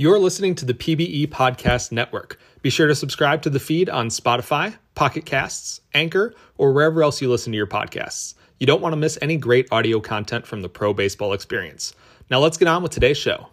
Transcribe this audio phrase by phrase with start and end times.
[0.00, 2.38] You're listening to the PBE Podcast Network.
[2.62, 7.20] Be sure to subscribe to the feed on Spotify, Pocket Casts, Anchor, or wherever else
[7.20, 8.32] you listen to your podcasts.
[8.58, 11.94] You don't want to miss any great audio content from the pro baseball experience.
[12.30, 13.48] Now let's get on with today's show.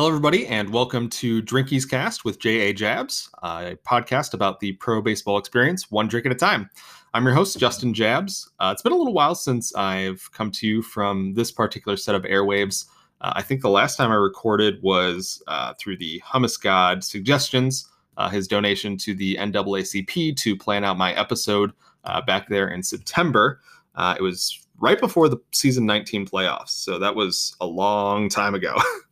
[0.00, 2.72] Hello, everybody, and welcome to Drinkies Cast with J.A.
[2.72, 6.70] Jabs, a podcast about the pro baseball experience, one drink at a time.
[7.12, 8.50] I'm your host, Justin Jabs.
[8.60, 12.14] Uh, it's been a little while since I've come to you from this particular set
[12.14, 12.86] of airwaves.
[13.20, 17.86] Uh, I think the last time I recorded was uh, through the Hummus God suggestions,
[18.16, 21.72] uh, his donation to the NAACP to plan out my episode
[22.04, 23.60] uh, back there in September.
[23.96, 28.54] Uh, it was right before the season 19 playoffs, so that was a long time
[28.54, 28.78] ago.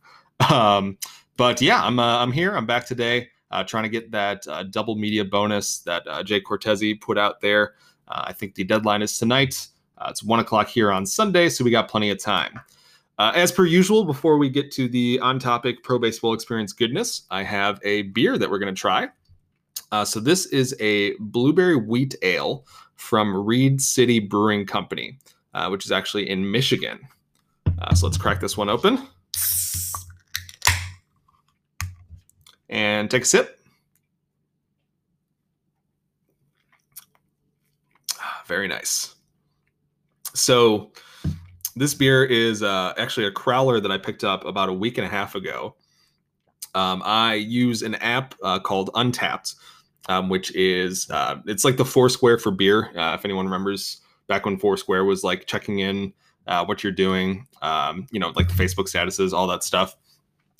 [0.49, 0.97] Um,
[1.39, 2.53] but yeah, I'm uh, I'm here.
[2.53, 6.41] I'm back today, uh, trying to get that uh, double media bonus that uh, Jay
[6.41, 7.75] Cortese put out there.
[8.09, 9.67] Uh, I think the deadline is tonight.
[9.97, 12.59] Uh, it's one o'clock here on Sunday, so we got plenty of time.
[13.17, 17.79] as per usual, before we get to the on-topic pro baseball experience goodness, I have
[17.83, 19.07] a beer that we're going to try.
[20.03, 25.17] so this is a blueberry wheat ale from Reed City Brewing Company,
[25.69, 26.99] which is actually in Michigan.
[27.93, 29.07] so let's crack this one open.
[32.69, 33.59] And take a sip.
[38.19, 39.15] Ah, very nice.
[40.33, 40.91] So,
[41.75, 45.07] this beer is uh, actually a crowler that I picked up about a week and
[45.07, 45.75] a half ago.
[46.75, 49.55] Um, I use an app uh, called Untappd,
[50.07, 52.91] um, which is uh, it's like the Foursquare for beer.
[52.95, 56.13] Uh, if anyone remembers back when Foursquare was like checking in
[56.47, 59.95] uh, what you're doing, um, you know, like the Facebook statuses, all that stuff.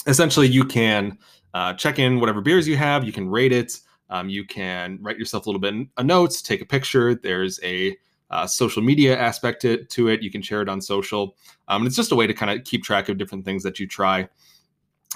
[0.07, 1.17] Essentially, you can
[1.53, 3.03] uh, check in whatever beers you have.
[3.03, 3.79] You can rate it.
[4.09, 7.15] Um, you can write yourself a little bit a notes, take a picture.
[7.15, 7.95] There's a
[8.31, 10.21] uh, social media aspect to, to, it.
[10.21, 11.35] You can share it on social.
[11.67, 13.87] Um, it's just a way to kind of keep track of different things that you
[13.87, 14.27] try.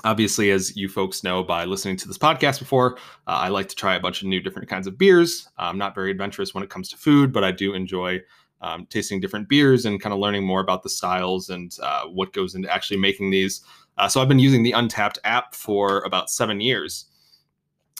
[0.03, 3.75] Obviously, as you folks know by listening to this podcast before, uh, I like to
[3.75, 5.47] try a bunch of new different kinds of beers.
[5.57, 8.22] I'm not very adventurous when it comes to food, but I do enjoy
[8.61, 12.33] um, tasting different beers and kind of learning more about the styles and uh, what
[12.33, 13.61] goes into actually making these.
[13.97, 17.05] Uh, so I've been using the Untappd app for about seven years.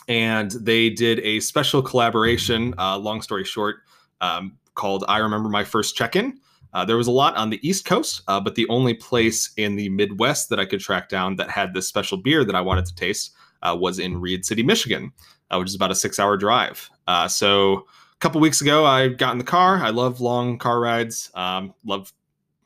[0.08, 3.76] And they did a special collaboration, uh, long story short,
[4.20, 6.38] um, called I Remember My First Check In.
[6.72, 9.76] Uh, there was a lot on the East Coast, uh, but the only place in
[9.76, 12.84] the Midwest that I could track down that had this special beer that I wanted
[12.86, 13.32] to taste
[13.62, 15.12] uh, was in Reed City, Michigan,
[15.50, 16.90] uh, which is about a six hour drive.
[17.28, 19.76] so a couple weeks ago, I got in the car.
[19.76, 22.12] I love long car rides, um, love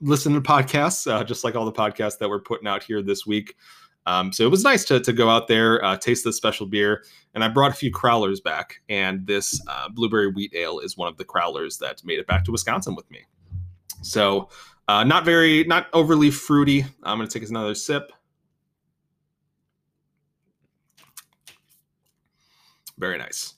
[0.00, 3.26] listen to podcasts, uh, just like all the podcasts that we're putting out here this
[3.26, 3.56] week.
[4.06, 7.04] Um, so it was nice to, to go out there, uh, taste this special beer.
[7.34, 8.80] And I brought a few crowlers back.
[8.88, 12.44] And this uh, blueberry wheat ale is one of the crowlers that made it back
[12.44, 13.20] to Wisconsin with me.
[14.02, 14.48] So
[14.86, 16.86] uh, not very, not overly fruity.
[17.02, 18.10] I'm going to take another sip.
[22.96, 23.54] Very nice.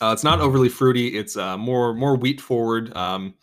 [0.00, 1.16] Uh, it's not overly fruity.
[1.16, 2.94] It's uh, more more wheat forward.
[2.94, 3.34] Um,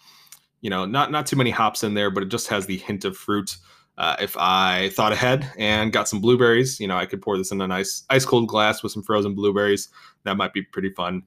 [0.64, 3.04] you know, not not too many hops in there, but it just has the hint
[3.04, 3.58] of fruit.
[3.98, 7.52] Uh, if I thought ahead and got some blueberries, you know, I could pour this
[7.52, 9.90] in a nice ice cold glass with some frozen blueberries.
[10.24, 11.24] That might be pretty fun.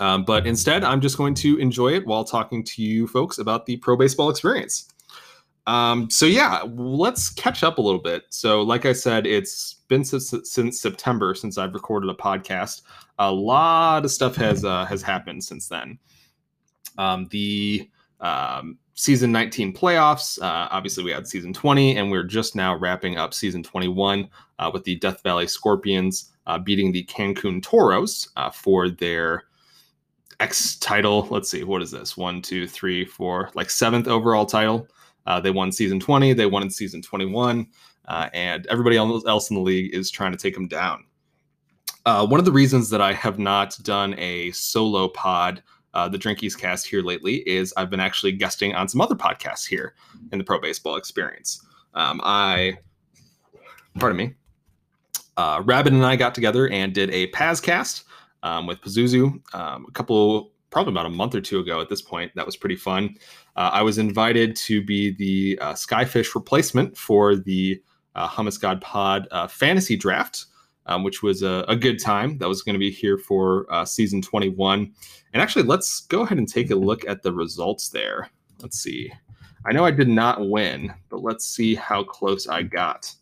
[0.00, 3.64] Um, but instead, I'm just going to enjoy it while talking to you folks about
[3.66, 4.92] the pro baseball experience.
[5.66, 8.24] Um, so yeah, let's catch up a little bit.
[8.28, 12.82] So, like I said, it's been since, since September since I've recorded a podcast.
[13.18, 15.98] A lot of stuff has uh, has happened since then.
[16.98, 17.88] Um, the
[18.20, 20.40] um, season 19 playoffs.
[20.42, 24.70] Uh, obviously, we had season 20, and we're just now wrapping up season 21 uh,
[24.72, 29.44] with the Death Valley Scorpions uh, beating the Cancun Toros uh, for their
[30.40, 31.28] X title.
[31.30, 32.16] Let's see, what is this?
[32.16, 34.88] One, two, three, four, like seventh overall title.
[35.26, 37.66] Uh, they won season 20, they won in season 21,
[38.06, 41.04] uh, and everybody else in the league is trying to take them down.
[42.04, 45.62] one of the reasons that I have not done a solo pod
[45.94, 49.66] uh, the Drinkies cast here lately is I've been actually guesting on some other podcasts
[49.66, 49.94] here
[50.32, 51.64] in the pro baseball experience.
[51.94, 52.78] Um, I,
[53.98, 54.34] pardon me,
[55.36, 58.04] uh, Rabbit and I got together and did a Pazcast
[58.42, 62.02] um, with Pazuzu um, a couple, probably about a month or two ago at this
[62.02, 62.32] point.
[62.34, 63.16] That was pretty fun.
[63.56, 67.80] Uh, I was invited to be the uh, Skyfish replacement for the
[68.14, 70.46] uh, Hummus God Pod uh, fantasy draft
[70.88, 72.38] um, which was a, a, good time.
[72.38, 74.92] That was going to be here for uh, season 21.
[75.32, 78.30] And actually, let's go ahead and take a look at the results there.
[78.60, 79.12] Let's see.
[79.66, 83.14] I know I did not win, but let's see how close I got.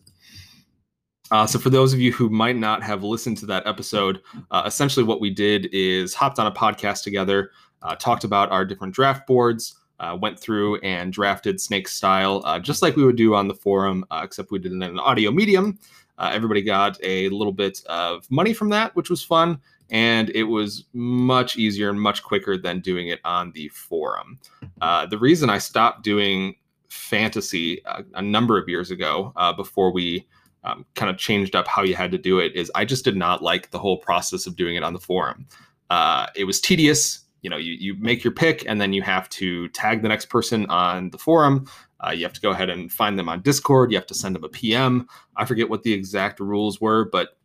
[1.32, 4.22] Uh, so, for those of you who might not have listened to that episode,
[4.52, 7.50] uh, essentially what we did is hopped on a podcast together,
[7.82, 12.60] uh, talked about our different draft boards, uh, went through and drafted snake style, uh,
[12.60, 15.32] just like we would do on the forum, except we did it in an audio
[15.32, 15.76] medium.
[16.18, 19.60] Everybody got a little bit of money from that, which was fun.
[19.90, 24.38] And it was much easier and much quicker than doing it on the forum.
[24.80, 26.56] the reason I stopped doing
[26.88, 27.82] fantasy
[28.14, 30.26] a number of years ago, before we
[30.66, 33.16] um, kind of changed up how you had to do it is I just did
[33.16, 35.46] not like the whole process of doing it on the forum.
[35.90, 37.20] Uh, it was tedious.
[37.42, 40.26] You know, you, you make your pick and then you have to tag the next
[40.26, 41.66] person on the forum.
[42.04, 43.90] Uh, you have to go ahead and find them on Discord.
[43.90, 45.08] You have to send them a PM.
[45.36, 47.36] I forget what the exact rules were, but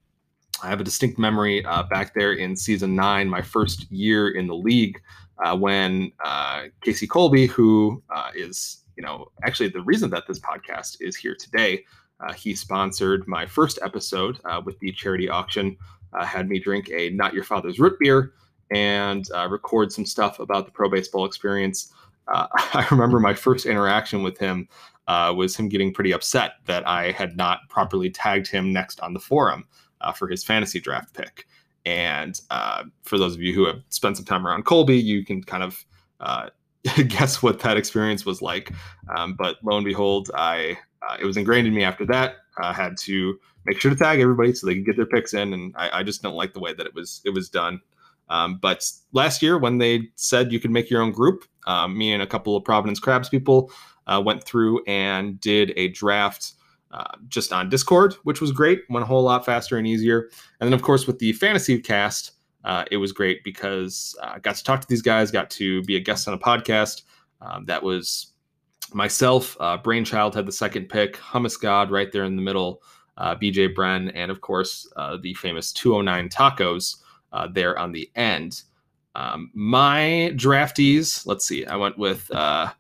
[0.64, 4.48] I have a distinct memory uh, back there in season nine, my first year in
[4.48, 5.02] the league,
[5.44, 10.40] uh, when uh, Casey Colby, who uh, is, you know, actually the reason that this
[10.40, 11.84] podcast is here today,
[12.20, 15.76] uh, he sponsored my first episode with the charity auction,
[16.22, 18.34] had me drink a Not Your Father's Root Beer
[18.70, 21.92] and record some stuff about the pro baseball experience.
[22.28, 24.68] Uh, I remember my first interaction with him
[25.08, 29.14] uh, was him getting pretty upset that I had not properly tagged him next on
[29.14, 29.66] the forum
[30.16, 31.48] for his fantasy draft pick.
[31.86, 32.40] And
[33.04, 35.86] for those of you who have spent some time around Colby, you can kind of
[37.08, 38.72] guess what that experience was like.
[39.16, 40.78] Um, but lo and behold, I
[41.08, 42.36] uh, it was ingrained in me after that.
[42.58, 45.54] I had to make sure to tag everybody so they could get their picks in,
[45.54, 47.82] and I, I just don't like the way that it was it was done.
[48.30, 52.14] Um, but last year, when they said you could make your own group, um, me
[52.14, 53.72] and a couple of Providence Crabs people
[54.08, 56.54] uh, went through and did a draft
[56.92, 60.30] uh, just on Discord, which was great, went a whole lot faster and easier.
[60.60, 64.56] And then, of course, with the fantasy cast, uh, it was great because I got
[64.56, 67.04] to talk to these guys, got to be a guest on a podcast.
[67.42, 68.34] Um, that was
[68.94, 72.82] myself, uh, Brainchild had the second pick, Hummus God right there in the middle,
[73.18, 76.98] uh, BJ Bren, and of course uh, the famous 209 Tacos
[77.34, 78.64] uh, there on the end.
[79.16, 82.72] Um, my draftees, let's see, I went with uh,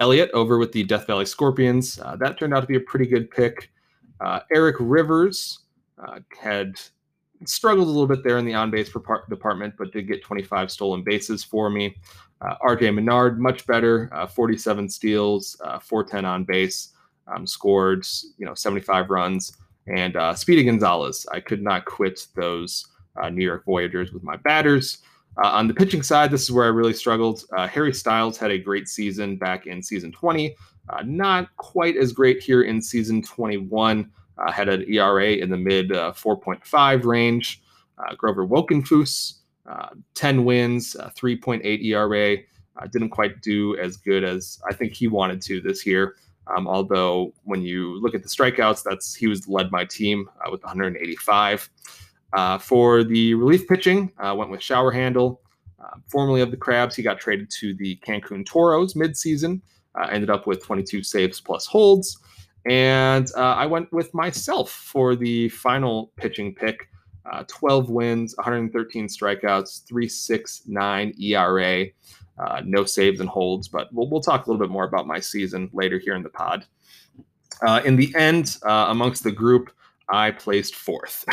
[0.00, 1.98] Elliott over with the Death Valley Scorpions.
[2.00, 3.70] Uh, that turned out to be a pretty good pick.
[4.50, 5.60] Eric Rivers
[6.40, 6.74] had
[7.44, 11.02] struggled a little bit there in the on base department, but did get 25 stolen
[11.02, 11.96] bases for me.
[12.40, 16.92] Uh, RJ Menard, much better, uh, 47 steals, uh, 410 on base,
[17.26, 21.26] um, scored you know 75 runs, and uh, Speedy Gonzalez.
[21.32, 22.86] I could not quit those
[23.20, 24.98] uh, New York Voyagers with my batters.
[25.36, 27.44] Uh, on the pitching side, this is where I really struggled.
[27.56, 30.56] Harry Styles had a great season back in season 20.
[31.04, 34.10] not quite as great here in season 21.
[34.52, 37.62] had an ERA in the mid 4.5 range.
[38.16, 39.38] Grover Wokenfus
[39.68, 42.38] uh, 10 wins, uh, 3.8 ERA.
[42.76, 46.16] Uh, didn't quite do as good as I think he wanted to this year.
[46.46, 50.50] Um, although when you look at the strikeouts, that's he was led my team uh,
[50.50, 51.68] with 185.
[52.34, 55.40] Uh, for the relief pitching, uh, went with Shower Handle.
[56.08, 59.60] formerly of the Crabs, he got traded to the Cancun Toros midseason.
[60.10, 62.18] ended up with 22 saves plus holds.
[62.68, 66.88] And I went with myself for the final pitching pick
[67.30, 71.86] uh, 12 wins, 113 strikeouts, 369 ERA,
[72.38, 73.68] uh, no saves and holds.
[73.68, 76.30] But we'll, we'll talk a little bit more about my season later here in the
[76.30, 76.64] pod.
[77.66, 79.70] Uh, in the end, uh, amongst the group,
[80.10, 81.24] I placed fourth.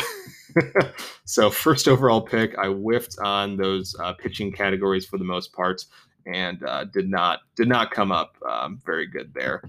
[1.24, 5.84] so, first overall pick, I whiffed on those uh, pitching categories for the most part
[6.26, 9.62] and uh, did not did not come up um, very good there.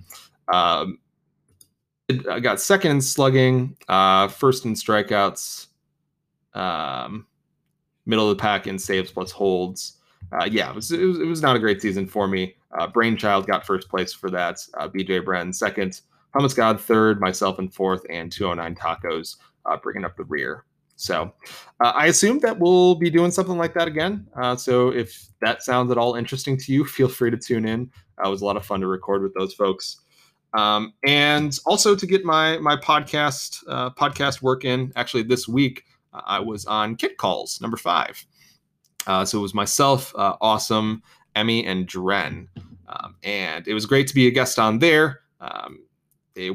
[0.51, 0.99] Um,
[2.29, 5.67] I got second in slugging, first in strikeouts,
[6.53, 7.27] um,
[8.05, 9.97] middle of the pack in saves plus holds.
[10.31, 12.55] Uh, yeah, it was, it was, it was not a great season for me.
[12.77, 14.59] Uh, Brainchild got first place for that.
[14.77, 16.01] Uh, BJ Bren second.
[16.37, 17.19] Hummus God third.
[17.19, 20.65] Myself in fourth, and 209 Tacos uh, bringing up the rear.
[20.95, 21.33] So
[21.79, 24.27] uh, I assume that we'll be doing something like that again.
[24.35, 27.91] Uh, so if that sounds at all interesting to you, feel free to tune in.
[28.23, 30.01] it was a lot of fun to record with those folks.
[30.53, 33.63] Um, and also to get my my podcast
[33.95, 34.91] podcast work in.
[34.95, 38.25] Actually, this week I was on Kit Calls, number five.
[39.07, 41.01] Uh, so it was myself, uh, Awesome,
[41.35, 42.47] Emmy, and Dren.
[42.87, 45.21] Um, and it was great to be a guest on there.
[45.39, 45.79] Um,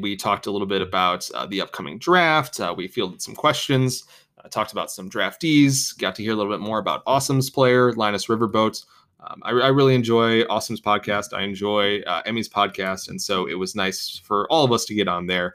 [0.01, 2.61] we talked a little bit about uh, the upcoming draft.
[2.61, 4.05] Uh, we fielded some questions,
[4.43, 7.93] uh, talked about some draftees, got to hear a little bit more about Awesome's player,
[7.93, 8.85] Linus Riverboat.
[9.21, 11.33] Um, I, I, really enjoy Awesome's podcast.
[11.33, 13.09] I enjoy uh, Emmy's podcast.
[13.09, 15.55] And so it was nice for all of us to get on there.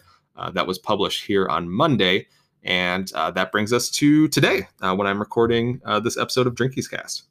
[0.54, 2.28] that was published here on Monday.
[2.68, 6.56] And uh, that brings us to today uh, when I'm recording uh, this episode of
[6.56, 7.24] Drinkies Cast.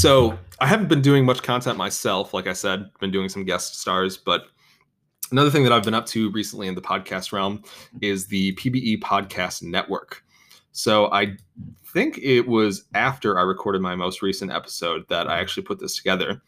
[0.00, 2.32] So I haven't been doing much content myself.
[2.32, 4.46] Like I said, been doing some guest stars, but
[5.32, 7.62] Another thing that I've been up to recently in the podcast realm
[8.00, 10.24] is the PBE Podcast Network.
[10.72, 11.36] So I
[11.92, 15.94] think it was after I recorded my most recent episode that I actually put this
[15.94, 16.42] together.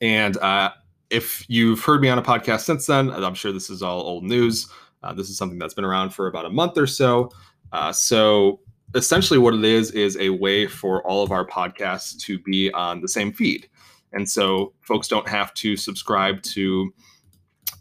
[0.00, 0.70] And uh,
[1.10, 4.24] if you've heard me on a podcast since then, I'm sure this is all old
[4.24, 4.68] news.
[5.02, 7.30] Uh, this is something that's been around for about a month or so.
[7.72, 8.60] Uh, so
[8.94, 13.00] essentially, what it is is a way for all of our podcasts to be on
[13.00, 13.68] the same feed.
[14.12, 16.92] And so folks don't have to subscribe to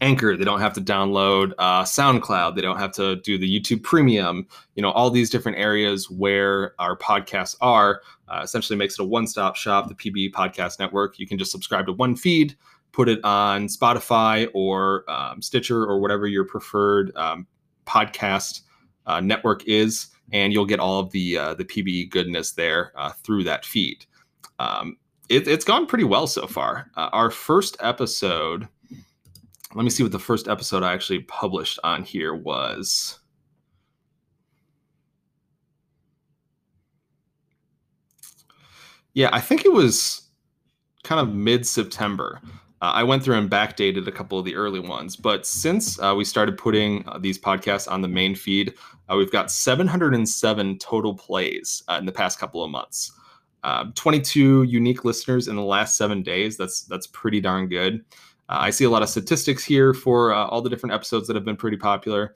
[0.01, 0.35] Anchor.
[0.35, 2.55] They don't have to download uh, SoundCloud.
[2.55, 4.47] They don't have to do the YouTube Premium.
[4.75, 9.05] You know, all these different areas where our podcasts are uh, essentially makes it a
[9.05, 9.87] one-stop shop.
[9.87, 11.19] The PBE Podcast Network.
[11.19, 12.55] You can just subscribe to one feed,
[12.91, 17.47] put it on Spotify or um, Stitcher or whatever your preferred um,
[17.85, 18.61] podcast
[19.05, 23.13] uh, network is, and you'll get all of the uh, the PBE goodness there uh,
[23.23, 24.05] through that feed.
[24.59, 24.97] Um,
[25.29, 26.91] it, it's gone pretty well so far.
[26.97, 28.67] Uh, our first episode
[29.75, 33.19] let me see what the first episode I actually published on here was.
[39.13, 40.29] Yeah, I think it was
[41.03, 42.39] kind of mid September.
[42.83, 46.13] Uh, I went through and backdated a couple of the early ones, but since uh,
[46.17, 48.73] we started putting uh, these podcasts on the main feed,
[49.07, 53.17] uh, we've got 707 total plays uh, in the past couple of months.
[53.63, 56.57] Um, 22 unique listeners in the last seven days.
[56.57, 58.03] That's that's pretty darn good.
[58.49, 61.45] Uh, I see a lot of statistics here for all the different episodes that have
[61.45, 62.33] been pretty popular.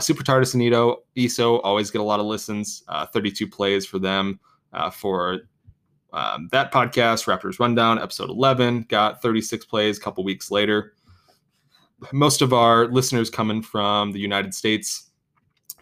[0.00, 3.98] Super TARDIS and Ito, ESO always get a lot of listens, uh, 32 plays for
[3.98, 4.40] them.
[4.94, 5.40] For
[6.12, 10.94] um, that podcast, Raptors Rundown, episode 11, got 36 plays a couple weeks later.
[12.12, 15.10] Most of our listeners coming from the United States,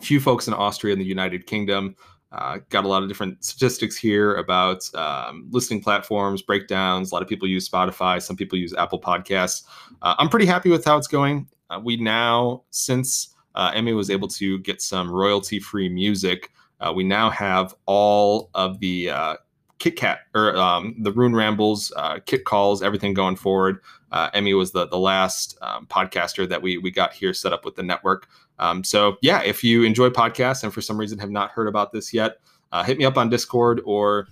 [0.00, 1.96] few folks in Austria and the United Kingdom.
[2.30, 7.10] Uh, got a lot of different statistics here about um, listening platforms, breakdowns.
[7.10, 8.20] A lot of people use Spotify.
[8.20, 9.64] Some people use Apple Podcasts.
[10.02, 11.48] Uh, I'm pretty happy with how it's going.
[11.70, 16.92] Uh, we now, since uh, Emmy was able to get some royalty free music, uh,
[16.94, 19.36] we now have all of the uh,
[19.78, 23.80] Kit Kat or um, the Rune Rambles, uh, Kit calls, everything going forward.
[24.10, 27.64] Uh, Emmy was the the last um, podcaster that we we got here set up
[27.64, 28.28] with the network.
[28.58, 31.92] Um, so yeah, if you enjoy podcasts and for some reason have not heard about
[31.92, 32.38] this yet,
[32.72, 34.28] uh, hit me up on Discord or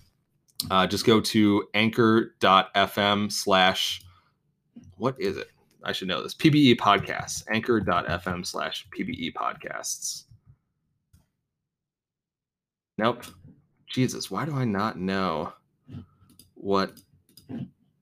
[0.70, 4.02] uh, just go to anchor.fm slash
[4.96, 5.50] what is it?
[5.84, 6.34] I should know this.
[6.34, 7.44] PBE podcasts.
[7.48, 10.24] Anchor.fm slash PBE podcasts.
[12.98, 13.24] Nope.
[13.86, 15.52] Jesus, why do I not know
[16.54, 16.92] what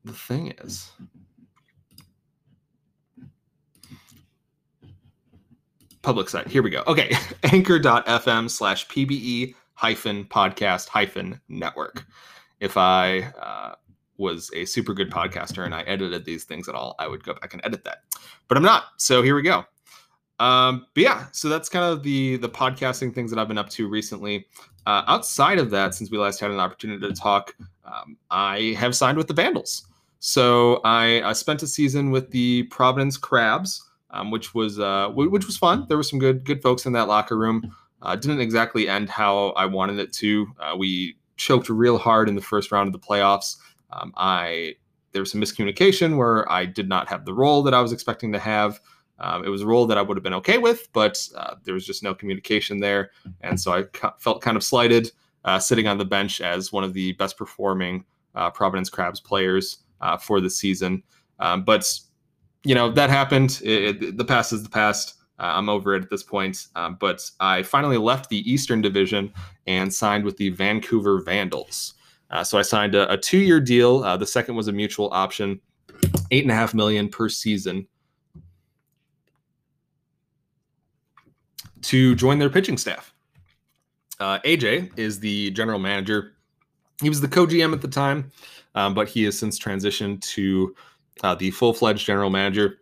[0.05, 0.91] the thing is?
[6.03, 6.49] Public site.
[6.49, 6.83] Here we go.
[6.87, 7.17] Okay.
[7.45, 12.05] Anchor.fm slash PBE hyphen podcast hyphen network.
[12.61, 13.75] If I uh,
[14.17, 17.35] was a super good podcaster and I edited these things at all, I would go
[17.35, 17.99] back and edit that.
[18.49, 18.85] But I'm not.
[18.99, 19.65] So here we go.
[20.41, 23.71] Um, but yeah, so that's kind of the the podcasting things that I've been up
[23.71, 24.47] to recently.
[24.87, 28.95] Uh, outside of that, since we last had an opportunity to talk, um, I have
[28.95, 29.87] signed with the Vandals.
[30.21, 35.31] So I, I, spent a season with the Providence Crabs, um, which was uh, w-
[35.31, 35.85] which was fun.
[35.89, 37.75] There were some good good folks in that locker room.
[38.01, 40.47] Uh, didn't exactly end how I wanted it to.
[40.59, 43.57] Uh, we choked real hard in the first round of the playoffs.
[43.91, 44.77] Um, I
[45.13, 48.33] there was some miscommunication where I did not have the role that I was expecting
[48.33, 48.81] to have.
[49.19, 51.75] Um, it was a role that I would have been okay with, but uh, there
[51.75, 53.11] was just no communication there.
[53.43, 55.13] And so I ca- felt kind of slighted
[55.45, 58.05] uh, sitting on the bench as one of the best performing
[58.35, 61.03] uh, Providence Crabs players uh, for the season.
[61.39, 61.89] Um, but,
[62.65, 63.61] you know, that happened.
[63.63, 65.15] It, it, the past is the past.
[65.39, 66.67] Uh, I'm over it at this point.
[66.75, 69.33] Um, but I finally left the Eastern Division
[69.67, 71.95] and signed with the Vancouver Vandals.
[72.31, 74.01] Uh, so I signed a, a two year deal.
[74.17, 75.61] the second was a mutual option,
[76.31, 77.87] eight and a half million per season.
[81.85, 83.13] To join their pitching staff.
[84.21, 86.33] Uh, AJ is the general manager.
[87.03, 88.31] He was the co GM at the time,
[88.75, 90.75] um, but he has since transitioned to
[91.23, 92.79] uh, the full fledged general manager.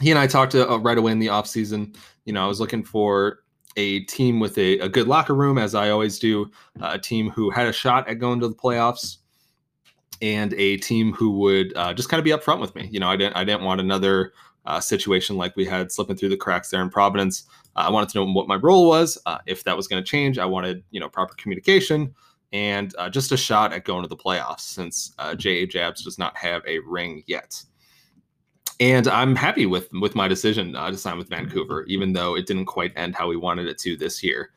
[0.00, 1.96] He and I talked to, uh, right away in the offseason.
[2.24, 3.40] You know, I was looking for
[3.76, 7.30] a team with a, a good locker room, as I always do, uh, a team
[7.30, 9.18] who had a shot at going to the playoffs,
[10.20, 12.88] and a team who would uh, just kind of be upfront with me.
[12.90, 14.32] You know, I didn't I didn't want another
[14.66, 17.44] uh, situation like we had slipping through the cracks there in Providence.
[17.76, 20.08] Uh, I wanted to know what my role was, uh, if that was going to
[20.08, 20.38] change.
[20.38, 22.14] I wanted, you know, proper communication
[22.52, 25.66] and uh, just a shot at going to the playoffs since uh, J.A.
[25.66, 27.62] Jabs does not have a ring yet.
[28.78, 32.46] And I'm happy with with my decision uh, to sign with Vancouver, even though it
[32.46, 34.50] didn't quite end how we wanted it to this year.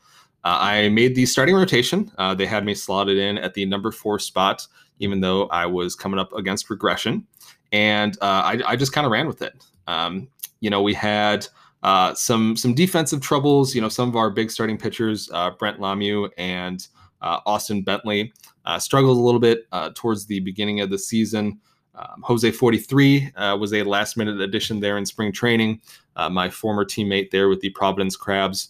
[0.44, 2.12] I made the starting rotation.
[2.36, 4.66] they had me slotted in at the number four spot,
[5.00, 7.28] even though I was coming up against regression
[7.74, 9.54] and I, I, just kind of ran with it.
[9.90, 10.28] Um,
[10.60, 11.48] you know, we had
[11.84, 13.74] uh, some some defensive troubles.
[13.74, 16.86] You know, some of our big starting pitchers, uh, Brent Lemieux and
[17.22, 18.32] uh, Austin Bentley,
[18.66, 21.60] uh, struggled a little bit uh, towards the beginning of the season.
[21.96, 25.82] Um, Jose 43 uh, was a last minute addition there in spring training.
[26.30, 28.70] my former teammate there with the Providence Crabs.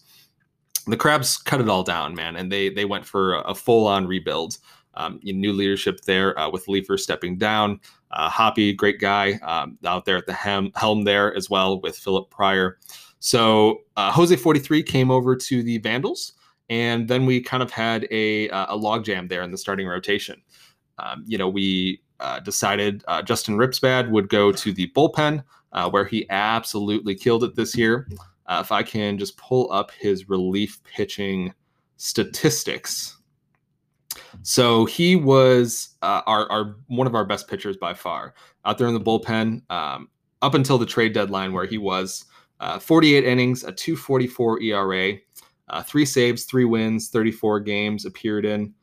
[0.87, 3.85] The Crabs cut it all down, man, and they they went for a, a full
[3.85, 4.57] on rebuild.
[4.99, 7.79] Um, new leadership there with Leifer stepping down.
[8.11, 11.97] Uh, Hoppy, great guy um, out there at the helm, helm there as well with
[11.97, 12.77] Philip Pryor.
[13.19, 16.33] So uh, Jose 43 came over to the Vandals,
[16.69, 20.41] and then we kind of had a, a logjam there in the starting rotation.
[20.97, 25.89] Um, you know, we uh, decided uh, Justin Ripsbad would go to the bullpen, uh,
[25.89, 28.07] where he absolutely killed it this year.
[28.47, 31.53] Uh, if I can just pull up his relief pitching
[31.97, 33.18] statistics.
[34.43, 38.33] So he was uh, our, our one of our best pitchers by far
[38.65, 40.09] out there in the bullpen um,
[40.41, 42.25] up until the trade deadline, where he was
[42.59, 45.17] uh, 48 innings, a 2.44 ERA,
[45.69, 48.73] uh, three saves, three wins, 34 games appeared in,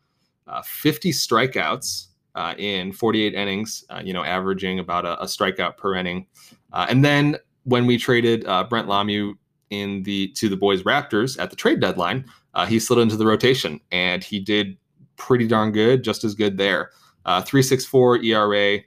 [0.46, 3.84] uh, 50 strikeouts uh, in 48 innings.
[3.90, 6.26] Uh, you know, averaging about a, a strikeout per inning.
[6.72, 9.34] and then when we traded Brent Lemieux
[9.70, 12.24] in the to the Boise Raptors at the trade deadline,
[12.68, 14.76] he slid into the rotation and he did
[15.16, 16.90] pretty darn good, just as good there.
[17.24, 18.78] Uh, 364 ERA,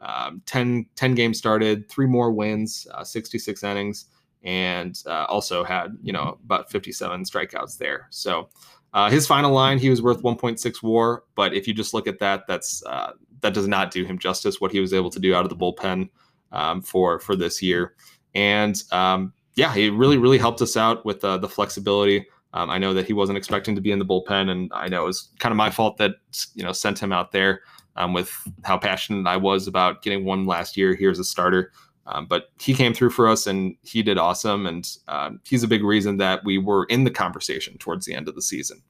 [0.00, 4.06] um, 10, 10 games started, three more wins, uh, 66 innings,
[4.42, 8.08] and uh, also had, you know, about 57 strikeouts there.
[8.10, 8.48] So
[8.94, 12.20] uh, his final line, he was worth 1.6 war, but if you just look at
[12.20, 15.34] that, that's uh, that does not do him justice what he was able to do
[15.34, 16.08] out of the bullpen
[16.52, 17.94] um, for for this year.
[18.34, 22.26] And um, yeah, he really really helped us out with uh, the flexibility.
[22.54, 25.02] Um, I know that he wasn't expecting to be in the bullpen, and I know
[25.02, 26.12] it was kind of my fault that
[26.54, 27.62] you know sent him out there
[27.96, 28.32] um, with
[28.64, 31.72] how passionate I was about getting one last year here as a starter.
[32.06, 35.68] Um, but he came through for us, and he did awesome, and uh, he's a
[35.68, 38.82] big reason that we were in the conversation towards the end of the season.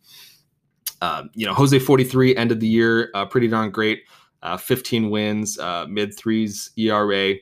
[1.01, 4.03] Um, you know, Jose 43 ended the year uh, pretty darn great.
[4.43, 7.35] Uh, 15 wins, uh, mid threes ERA.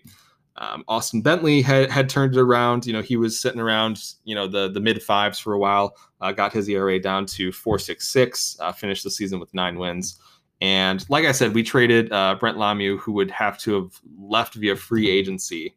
[0.57, 2.87] Um, Austin Bentley had, had turned it around.
[2.87, 5.97] You know, he was sitting around, you know, the the mid fives for a while.
[6.21, 8.61] Uh, got his ERA down to 4.66.
[8.61, 10.19] Uh, finished the season with nine wins.
[10.61, 14.55] And like I said, we traded uh, Brent Lemieux, who would have to have left
[14.55, 15.75] via free agency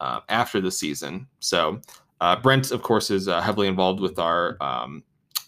[0.00, 1.26] uh, after the season.
[1.40, 1.80] So
[2.22, 5.02] uh, Brent, of course, is uh, heavily involved with our um,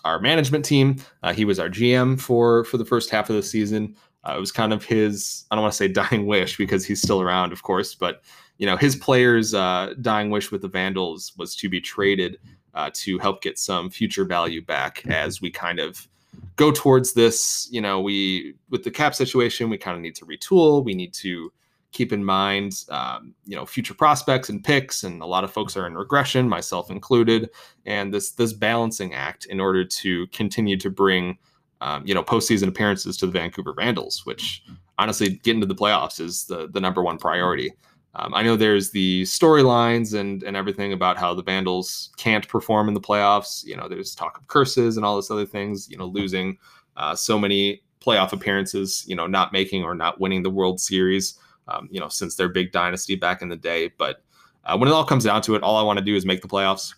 [0.04, 0.96] our management team.
[1.34, 3.96] he was our GM for for the first half of the season.
[4.34, 7.20] It was kind of his I don't want to say dying wish because he's still
[7.20, 8.22] around, of course, but
[8.58, 12.38] you know, his players' uh, dying wish with the Vandals was to be traded
[12.74, 16.08] uh, to help get some future value back as we kind of
[16.56, 17.68] go towards this.
[17.70, 20.84] You know, we with the cap situation, we kind of need to retool.
[20.84, 21.52] We need to
[21.92, 25.76] keep in mind, um, you know, future prospects and picks, and a lot of folks
[25.76, 27.48] are in regression, myself included,
[27.86, 31.38] and this this balancing act in order to continue to bring,
[31.80, 34.64] um, you know, postseason appearances to the Vancouver Vandals, which
[34.98, 37.72] honestly, getting to the playoffs is the the number one priority.
[38.14, 42.88] Um, I know there's the storylines and and everything about how the Vandals can't perform
[42.88, 43.64] in the playoffs.
[43.64, 45.88] You know, there's talk of curses and all this other things.
[45.90, 46.56] You know, losing
[46.96, 49.04] uh, so many playoff appearances.
[49.06, 51.38] You know, not making or not winning the World Series.
[51.68, 53.90] Um, you know, since their big dynasty back in the day.
[53.98, 54.22] But
[54.64, 56.40] uh, when it all comes down to it, all I want to do is make
[56.40, 56.94] the playoffs.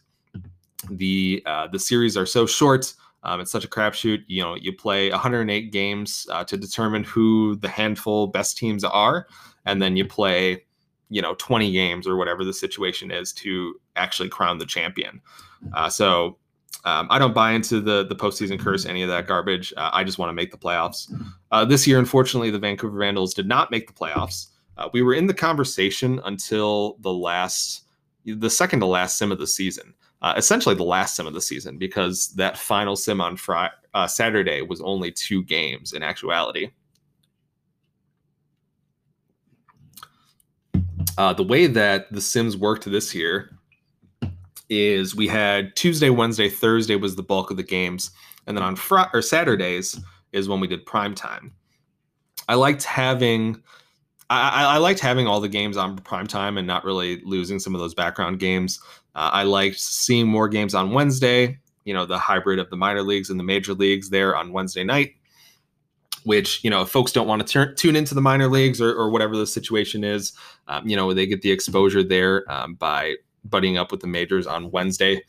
[0.91, 2.95] The uh, the series are so short.
[3.23, 4.25] Um, it's such a crapshoot.
[4.27, 9.27] You know, you play 108 games uh, to determine who the handful best teams are,
[9.65, 10.65] and then you play
[11.11, 15.21] you know 20 games or whatever the situation is to actually crown the champion.
[15.73, 16.39] Uh, so
[16.85, 19.73] um, I don't buy into the the postseason curse, any of that garbage.
[19.77, 21.13] Uh, I just want to make the playoffs.
[21.51, 24.49] Uh, this year, unfortunately, the Vancouver Vandals did not make the playoffs.
[24.77, 27.83] Uh, we were in the conversation until the last,
[28.25, 31.41] the second to last sim of the season, uh, essentially the last sim of the
[31.41, 36.71] season, because that final sim on Friday, uh, Saturday was only two games in actuality.
[41.17, 43.51] Uh, the way that the Sims worked this year
[44.71, 48.13] is we had Tuesday, Wednesday, Thursday was the bulk of the games,
[48.47, 49.99] and then on Friday or Saturdays
[50.33, 51.53] is when we did prime time.
[52.49, 53.63] I liked having.
[54.31, 57.75] I, I, liked having all the games on prime time and not really losing some
[57.75, 58.79] of those background games.
[59.14, 63.03] Uh, I liked seeing more games on Wednesday, you know, the hybrid of the minor
[63.03, 65.14] leagues and the major leagues there on Wednesday night
[66.25, 68.93] which you know if folks don't want to turn, tune into the minor leagues or,
[68.93, 70.33] or whatever the situation is
[70.67, 73.14] um, you know they get the exposure there um, by
[73.49, 75.23] buddying up with the majors on wednesday.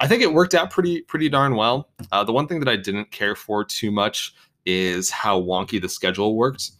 [0.00, 1.88] I think it worked out pretty pretty darn well.
[2.12, 4.34] Uh, the one thing that i didn't care for too much
[4.66, 6.70] is how wonky the schedule worked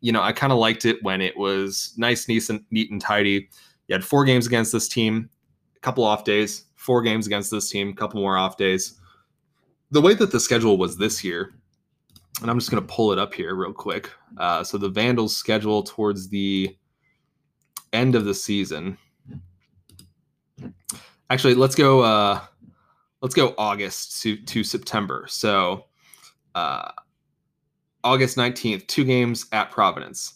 [0.00, 3.00] you know i kind of liked it when it was nice neat and, neat and
[3.00, 3.48] tidy
[3.88, 5.28] you had four games against this team
[5.80, 8.98] a couple off days, four games against this team, a couple more off days.
[9.90, 11.54] The way that the schedule was this year,
[12.40, 14.10] and I'm just going to pull it up here real quick.
[14.38, 16.76] Uh, so the Vandals schedule towards the
[17.92, 18.96] end of the season.
[21.30, 22.00] Actually, let's go.
[22.00, 22.40] Uh,
[23.22, 25.26] let's go August to to September.
[25.28, 25.86] So
[26.54, 26.92] uh,
[28.04, 30.34] August 19th, two games at Providence,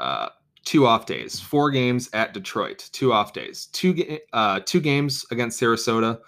[0.00, 0.28] uh,
[0.64, 5.60] two off days, four games at Detroit, two off days, two uh, two games against
[5.60, 6.20] Sarasota.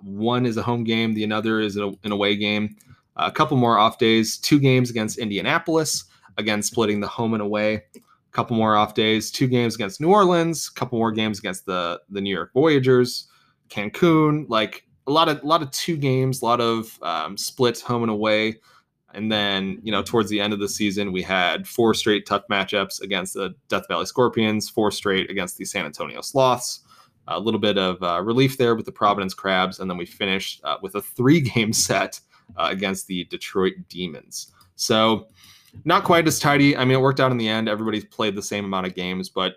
[0.00, 2.76] One is a home game, the other is an away game.
[3.16, 6.04] A couple more off days, two games against Indianapolis,
[6.36, 7.84] again splitting the home and away.
[7.94, 8.00] A
[8.32, 12.00] couple more off days, two games against New Orleans, a couple more games against the
[12.10, 13.28] the New York Voyagers,
[13.68, 14.46] Cancun.
[14.48, 17.36] Like a lot of a lot of two games, a lot of um,
[17.86, 18.56] home and away.
[19.14, 22.42] And then, you know, towards the end of the season, we had four straight tough
[22.50, 26.80] matchups against the Death Valley Scorpions, four straight against the San Antonio Sloths.
[27.28, 30.60] A little bit of uh, relief there with the Providence Crabs, and then we finished
[30.64, 32.20] uh, with a three-game set
[32.56, 34.52] uh, against the Detroit Demons.
[34.76, 35.28] So,
[35.84, 36.76] not quite as tidy.
[36.76, 37.68] I mean, it worked out in the end.
[37.68, 39.56] Everybody's played the same amount of games, but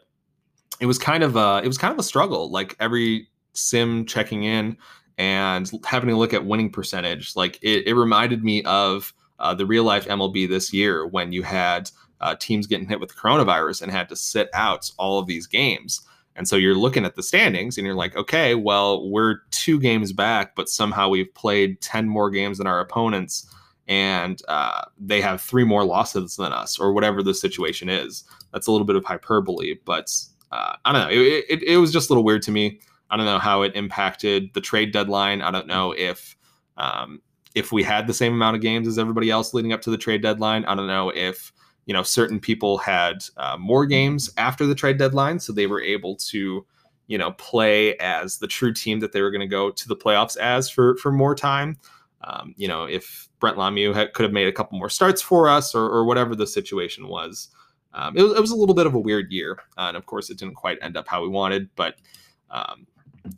[0.79, 2.49] it was kind of a it was kind of a struggle.
[2.49, 4.77] Like every sim checking in
[5.17, 9.65] and having to look at winning percentage, like it, it reminded me of uh, the
[9.65, 11.89] real life MLB this year when you had
[12.21, 16.01] uh, teams getting hit with coronavirus and had to sit out all of these games.
[16.35, 20.13] And so you're looking at the standings and you're like, okay, well, we're two games
[20.13, 23.51] back, but somehow we've played 10 more games than our opponents
[23.87, 28.25] and uh, they have three more losses than us or whatever the situation is.
[28.51, 30.13] That's a little bit of hyperbole, but
[30.51, 31.09] uh, I don't know.
[31.09, 32.79] It, it, it, was just a little weird to me.
[33.09, 35.41] I don't know how it impacted the trade deadline.
[35.41, 36.35] I don't know if
[36.75, 37.21] um,
[37.57, 39.97] if we had the same amount of games as everybody else leading up to the
[39.97, 40.63] trade deadline.
[40.65, 41.51] I don't know if
[41.87, 45.81] you know certain people had uh, more games after the trade deadline, so they were
[45.81, 46.65] able to
[47.07, 49.95] you know play as the true team that they were going to go to the
[49.95, 51.77] playoffs as for for more time.
[52.21, 55.73] Um, you know, if Brent Lemieux could have made a couple more starts for us,
[55.73, 57.49] or, or whatever the situation was.
[57.93, 60.05] Um, it, was, it was a little bit of a weird year, uh, and of
[60.05, 61.69] course, it didn't quite end up how we wanted.
[61.75, 61.95] But
[62.51, 62.85] um,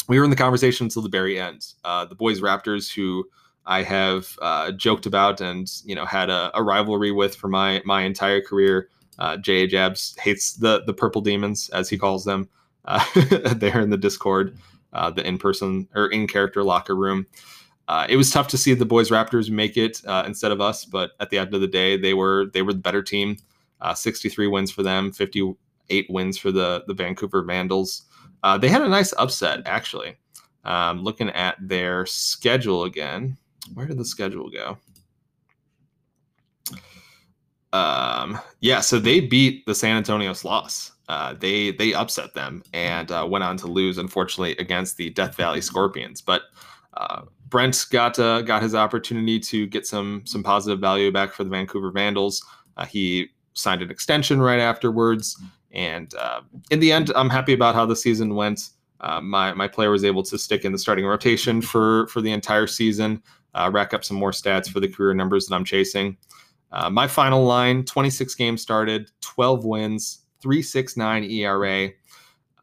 [0.10, 1.66] we were in the conversation until the very end.
[1.86, 3.26] Uh, the Boise Raptors, who
[3.66, 7.82] I have uh, joked about and you know had a, a, rivalry with for my
[7.86, 8.90] my entire career.
[9.20, 9.68] Uh, J.A.
[9.68, 12.50] Jabs hates the the purple demons as he calls them.
[12.86, 13.04] Uh,
[13.56, 14.58] there in the Discord,
[14.94, 17.28] uh, the in person or in character locker room.
[17.90, 20.86] Uh, it was tough to see the Boise Raptors make it uh, instead of us,
[20.86, 23.38] but at the end of the day, they were they were the better team.
[23.82, 28.04] Uh, 63 wins for them, 58 wins for the the Vancouver Vandals.
[28.44, 30.16] Uh, they had a nice upset actually.
[30.66, 33.38] Um, looking at their schedule again,
[33.74, 34.78] where did the schedule go?
[37.72, 40.94] Um, yeah, so they beat the San Antonio Sloths.
[41.08, 45.36] Uh, they they upset them and uh, went on to lose, unfortunately, against the Death
[45.36, 46.22] Valley Scorpions.
[46.22, 46.44] But
[46.96, 51.44] uh, Brent got uh, got his opportunity to get some some positive value back for
[51.44, 52.46] the Vancouver Vandals.
[52.78, 57.76] Uh, he signed an extension right afterwards, and uh, in the end, I'm happy about
[57.76, 58.70] how the season went.
[59.02, 62.68] my my player was able to stick in the starting rotation for for the entire
[62.68, 63.22] season
[63.56, 66.18] uh, rack up some more stats for the career numbers that I'm chasing.
[66.72, 71.90] Uh, my final line 26 games started, 12 wins, 369 ERA.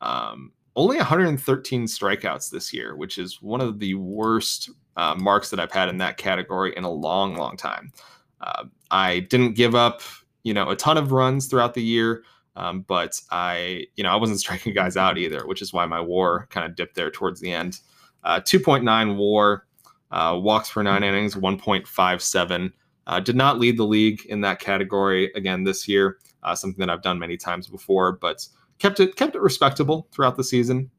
[0.00, 5.58] Um, only 113 strikeouts this year, which is one of the worst uh, marks that
[5.58, 7.92] I've had in that category in a long, long time.
[8.40, 10.02] Uh, I didn't give up,
[10.42, 12.22] you know, a ton of runs throughout the year,
[12.56, 16.00] um, but I, you know, I wasn't striking guys out either, which is why my
[16.00, 17.80] WAR kind of dipped there towards the end.
[18.22, 19.65] Uh, 2.9 WAR,
[20.10, 22.72] uh, walks per nine innings, 1.57.
[23.06, 26.18] Uh, did not lead the league in that category again this year.
[26.42, 28.46] Uh, something that I've done many times before, but
[28.78, 30.90] kept it kept it respectable throughout the season.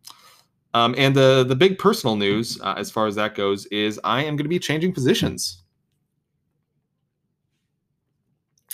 [0.73, 4.19] Um, and the the big personal news uh, as far as that goes is I
[4.23, 5.63] am going to be changing positions.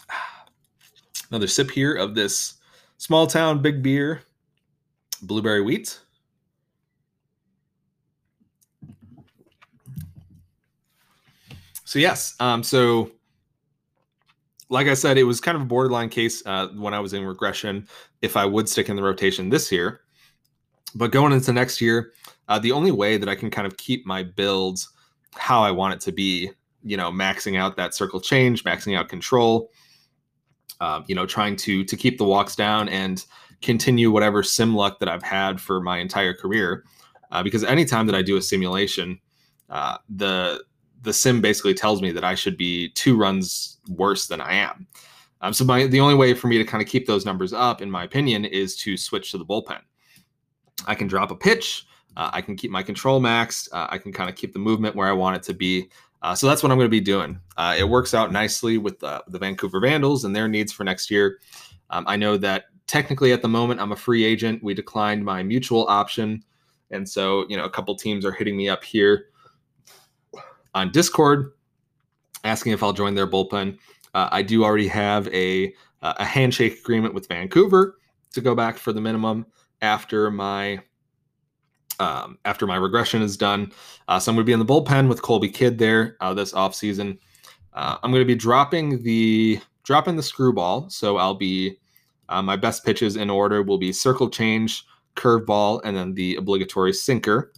[1.30, 2.56] Another sip here of this
[2.98, 4.22] small town big beer,
[5.22, 6.00] blueberry wheat.
[11.94, 13.12] So yes, um, so
[14.70, 17.24] like I said, it was kind of a borderline case uh, when I was in
[17.24, 17.88] regression
[18.24, 20.02] if I would stick in the rotation this year.
[20.96, 22.14] But going into next year,
[22.48, 24.92] uh, the only way that I can kind of keep my builds
[25.36, 26.50] how I want it to be,
[26.82, 29.70] you know, maxing out that circle change, maxing out control,
[30.80, 33.24] uh, you know, trying to to keep the walks down and
[33.62, 36.86] continue whatever sim luck that I've had for my entire career.
[37.32, 39.20] Uh, because anytime that I do a simulation,
[39.70, 40.64] uh, the
[41.04, 44.88] the sim basically tells me that I should be two runs worse than I am.
[45.42, 47.82] Um, so my the only way for me to kind of keep those numbers up,
[47.82, 49.82] in my opinion, is to switch to the bullpen.
[50.88, 51.86] I can drop a pitch.
[52.16, 53.68] Uh, I can keep my control maxed.
[53.74, 55.90] Uh, I can kind of keep the movement where I want it to be.
[56.22, 57.40] Uh, so that's what I'm going to be doing.
[57.58, 61.12] Uh, it works out nicely with the, the Vancouver Vandals and their needs for next
[61.12, 61.40] year.
[61.90, 64.64] Um, I know that technically at the moment I'm a free agent.
[64.64, 66.44] We declined my mutual option.
[66.92, 69.33] And so, you know, a couple teams are hitting me up here
[70.74, 71.52] on Discord
[72.44, 73.78] asking if I'll join their bullpen.
[74.14, 77.98] Uh, I do already have a, a handshake agreement with Vancouver
[78.34, 79.46] to go back for the minimum
[79.82, 80.80] after my
[82.00, 83.72] um, after my regression is done.
[84.08, 86.52] Uh, so I'm going to be in the bullpen with Colby Kidd there uh, this
[86.54, 87.18] offseason.
[87.74, 90.90] Uh, I'm going to be dropping the dropping the screwball.
[90.90, 91.78] So I'll be
[92.30, 96.94] uh, my best pitches in order will be circle change, curveball, and then the obligatory
[96.94, 97.52] sinker.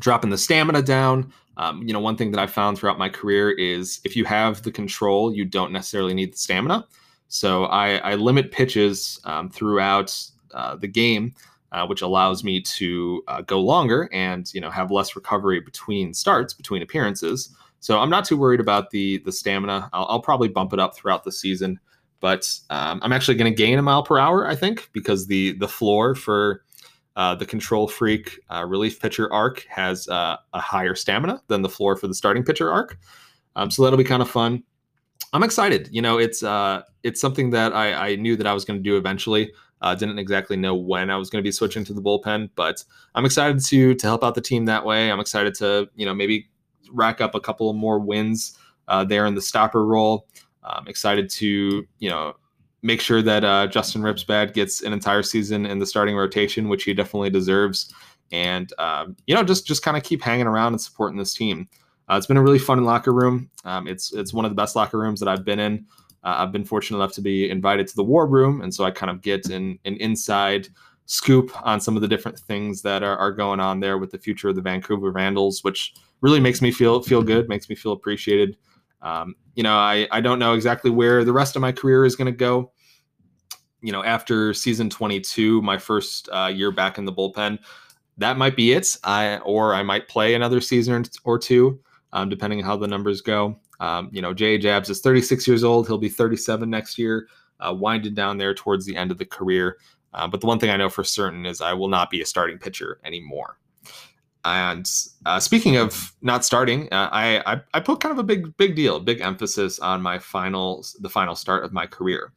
[0.00, 1.32] Dropping the stamina down.
[1.58, 4.62] Um, you know, one thing that I've found throughout my career is if you have
[4.62, 6.86] the control, you don't necessarily need the stamina.
[7.28, 10.16] So I, I limit pitches um, throughout
[10.54, 11.34] uh, the game
[11.72, 16.14] uh, which allows me to uh, go longer and you know have less recovery between
[16.14, 17.54] starts, between appearances.
[17.80, 19.90] So I'm not too worried about the the stamina.
[19.92, 21.78] I'll, I'll probably bump it up throughout the season,
[22.20, 25.52] but um, I'm actually going to gain a mile per hour, I think, because the
[25.52, 26.64] the floor for
[27.18, 31.68] uh, the control freak uh, relief pitcher arc has uh, a higher stamina than the
[31.68, 32.96] floor for the starting pitcher arc.
[33.56, 34.62] Um, so that'll be kind of fun.
[35.32, 35.88] I'm excited.
[35.90, 38.82] You know, it's uh, it's something that I, I knew that I was going to
[38.82, 39.52] do eventually.
[39.82, 42.84] Uh, didn't exactly know when I was going to be switching to the bullpen, but
[43.16, 45.10] I'm excited to to help out the team that way.
[45.10, 46.48] I'm excited to you know maybe
[46.92, 50.28] rack up a couple more wins uh, there in the stopper role.
[50.62, 52.34] I'm excited to you know
[52.82, 56.84] make sure that uh, Justin Ripsbad gets an entire season in the starting rotation, which
[56.84, 57.92] he definitely deserves,
[58.32, 61.68] and um, you know just just kind of keep hanging around and supporting this team.
[62.10, 63.50] Uh, it's been a really fun locker room.
[63.64, 65.86] Um, it's it's one of the best locker rooms that I've been in.
[66.24, 68.90] Uh, I've been fortunate enough to be invited to the war room, and so I
[68.90, 70.68] kind of get an, an inside
[71.06, 74.18] scoop on some of the different things that are, are going on there with the
[74.18, 77.92] future of the Vancouver Vandals, which really makes me feel feel good, makes me feel
[77.92, 78.56] appreciated.
[79.02, 82.16] Um, you know, I, I don't know exactly where the rest of my career is
[82.16, 82.72] going to go.
[83.80, 87.58] You know, after season 22, my first uh, year back in the bullpen,
[88.16, 88.96] that might be it.
[89.04, 91.80] I or I might play another season or two,
[92.12, 93.58] um, depending on how the numbers go.
[93.80, 95.86] Um, you know, Jay Jabs is 36 years old.
[95.86, 97.28] He'll be 37 next year,
[97.60, 99.78] uh, winded down there towards the end of the career.
[100.12, 102.26] Uh, but the one thing I know for certain is I will not be a
[102.26, 103.58] starting pitcher anymore.
[104.44, 104.88] And
[105.26, 108.76] uh, speaking of not starting, uh, I, I, I put kind of a big big
[108.76, 112.32] deal, big emphasis on my final the final start of my career.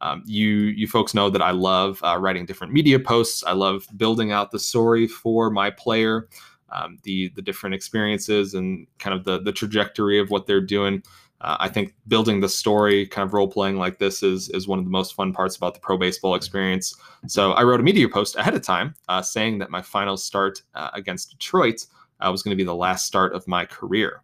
[0.00, 3.44] Um, you you folks know that I love uh, writing different media posts.
[3.44, 6.28] I love building out the story for my player
[6.72, 11.02] um, the the different experiences and kind of the the trajectory of what they're doing.
[11.42, 14.78] Uh, I think building the story, kind of role playing like this, is is one
[14.78, 16.94] of the most fun parts about the pro baseball experience.
[17.26, 20.62] So I wrote a media post ahead of time uh, saying that my final start
[20.74, 21.84] uh, against Detroit
[22.20, 24.22] uh, was going to be the last start of my career,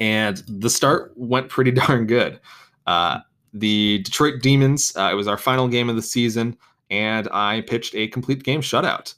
[0.00, 2.40] and the start went pretty darn good.
[2.86, 3.18] Uh,
[3.52, 4.96] the Detroit Demons.
[4.96, 6.56] Uh, it was our final game of the season,
[6.88, 9.14] and I pitched a complete game shutout.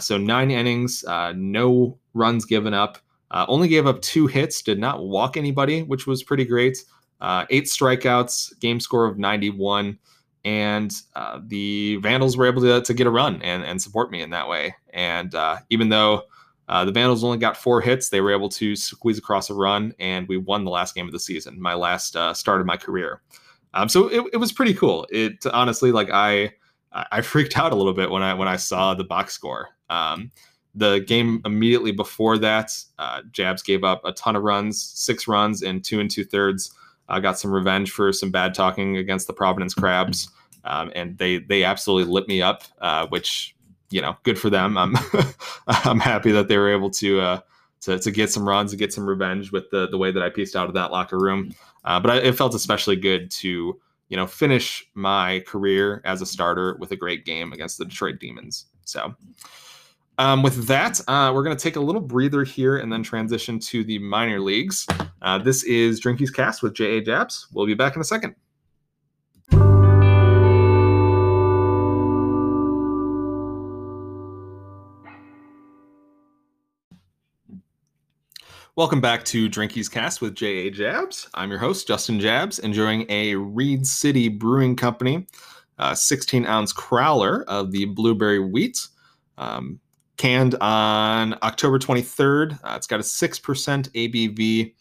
[0.00, 2.98] So nine innings, no runs given up.
[3.34, 6.78] Uh, only gave up two hits, did not walk anybody, which was pretty great.
[7.20, 9.98] Uh, eight strikeouts, game score of 91.
[10.44, 14.22] And uh, the Vandals were able to, to get a run and, and support me
[14.22, 14.74] in that way.
[14.90, 16.22] And uh, even though
[16.68, 20.28] the Vandals only got four hits, they were able to squeeze across a run, and
[20.28, 23.20] we won the last game of the season, my last start of my career.
[23.74, 25.06] Um, so it, it was pretty cool.
[25.10, 26.52] It honestly, like I,
[26.92, 29.70] I freaked out a little bit when I when I saw the box score.
[29.90, 30.30] Um,
[30.74, 35.62] the game immediately before that, uh, Jabs gave up a ton of runs, six runs
[35.62, 36.74] in two and two thirds.
[37.08, 40.30] Uh, got some revenge for some bad talking against the Providence Crabs,
[40.64, 43.54] um, and they they absolutely lit me up, uh, which
[43.90, 44.76] you know, good for them.
[44.76, 44.96] I'm
[45.68, 47.40] I'm happy that they were able to uh,
[47.82, 50.30] to to get some runs and get some revenge with the the way that I
[50.30, 51.54] pieced out of that locker room.
[51.84, 56.26] Uh, but I, it felt especially good to you know finish my career as a
[56.26, 58.66] starter with a great game against the Detroit Demons.
[58.84, 59.14] So.
[60.16, 63.58] Um, with that, uh, we're going to take a little breather here and then transition
[63.58, 64.86] to the minor leagues.
[65.22, 67.02] Uh, this is Drinkies Cast with J.A.
[67.02, 67.48] Jabs.
[67.52, 68.36] We'll be back in a second.
[78.76, 80.70] Welcome back to Drinkies Cast with J.A.
[80.70, 81.28] Jabs.
[81.34, 85.26] I'm your host, Justin Jabs, enjoying a Reed City Brewing Company
[85.78, 88.86] uh, 16 ounce crowler of the blueberry wheat.
[89.38, 89.80] Um,
[90.16, 92.58] canned on October 23rd.
[92.62, 94.74] Uh, it's got a 6% ABV.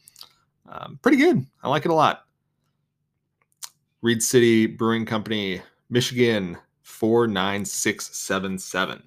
[0.69, 1.45] Um, pretty good.
[1.61, 2.25] I like it a lot.
[4.01, 9.03] Reed City Brewing Company, Michigan 49677.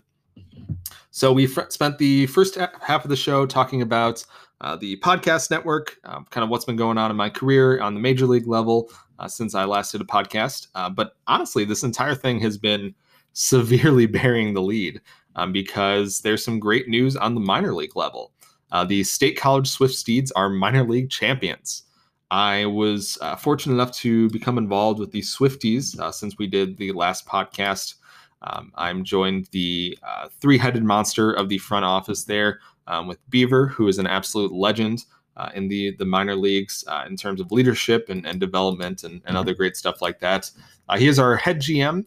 [1.11, 4.25] So we fr- spent the first half of the show talking about
[4.61, 7.95] uh, the podcast network, um, kind of what's been going on in my career on
[7.95, 10.69] the major league level uh, since I last did a podcast.
[10.75, 12.95] Uh, but honestly, this entire thing has been
[13.33, 15.01] severely bearing the lead
[15.37, 18.33] um, because there's some great news on the minor league level.
[18.73, 21.85] Uh, the State College Swift Steeds are minor league champions.
[22.31, 26.77] I was uh, fortunate enough to become involved with the Swifties uh, since we did
[26.77, 27.95] the last podcast.
[28.43, 33.69] Um, I'm joined the uh, three-headed monster of the front office there um, with Beaver,
[33.69, 35.05] who is an absolute legend
[35.37, 39.21] uh, in the the minor leagues uh, in terms of leadership and, and development and,
[39.27, 40.51] and, other great stuff like that.
[40.89, 42.05] Uh, he is our head GM.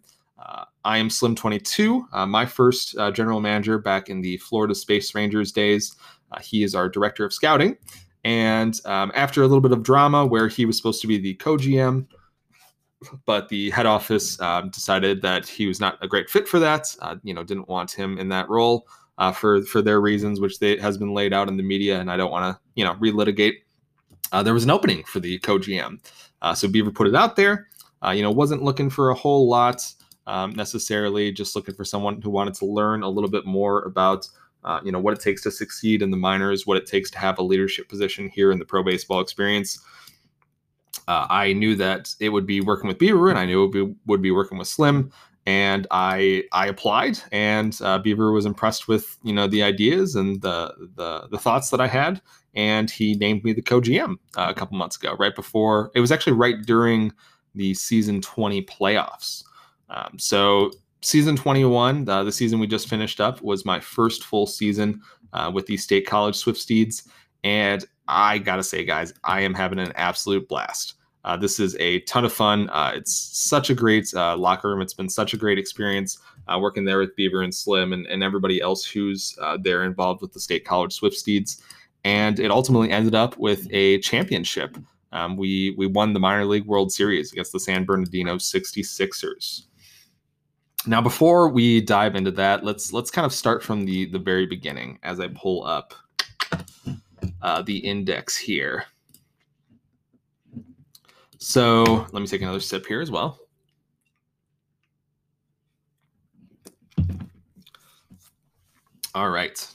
[0.86, 5.96] I am Slim 22, my first general manager back in the Florida Space Rangers days.
[6.42, 7.78] he is our director of scouting.
[8.24, 11.36] And um, after a little bit of drama where he was supposed to be the
[11.36, 12.08] co GM,
[13.26, 16.94] but the head office um, decided that he was not a great fit for that.
[17.02, 20.60] Uh, you know, didn't want him in that role uh, for for their reasons, which
[20.60, 22.96] they, has been laid out in the media, and I don't want to you know
[22.96, 23.56] relitigate.
[24.32, 26.00] Uh, there was an opening for the co GM,
[26.42, 27.68] uh, so Beaver put it out there.
[28.04, 29.86] Uh, you know, wasn't looking for a whole lot
[30.30, 34.30] um, necessarily, just looking for someone who wanted to learn a little bit more about
[34.64, 37.18] uh, you know what it takes to succeed in the minors, what it takes to
[37.18, 39.84] have a leadership position here in the pro baseball experience.
[41.08, 43.88] Uh, I knew that it would be working with Beaver, and I knew it would
[43.88, 45.12] be, would be working with Slim,
[45.48, 50.42] and I I applied, and uh, Beaver was impressed with you know the ideas and
[50.44, 52.22] the the the thoughts that I had,
[52.54, 56.12] and he named me the co-GM uh, a couple months ago, right before it was
[56.12, 57.14] actually right during
[57.56, 59.44] the season 20 playoffs.
[59.90, 60.72] Um, so
[61.02, 65.02] season 21, uh, the season we just finished up, was my first full season
[65.34, 67.08] uh, with the State College Swift Steeds.
[67.44, 70.96] And I got to say, guys, I am having an absolute blast.
[71.26, 72.70] Uh, this is a ton of fun.
[72.70, 74.82] Uh, it's such a great uh, locker room.
[74.82, 78.24] It's been such a great experience uh, working there with Beaver and Slim and, and
[78.24, 81.62] everybody else who's there involved with the State College Swift Steeds.
[82.06, 84.78] And it ultimately ended up with a championship.
[85.12, 89.64] Um, we we won the minor league World Series against the San Bernardino 66ers.
[90.86, 94.46] Now, before we dive into that, let's let's kind of start from the the very
[94.46, 95.94] beginning as I pull up
[97.42, 98.86] uh, the index here.
[101.38, 103.40] So let me take another sip here as well.
[109.16, 109.68] All right.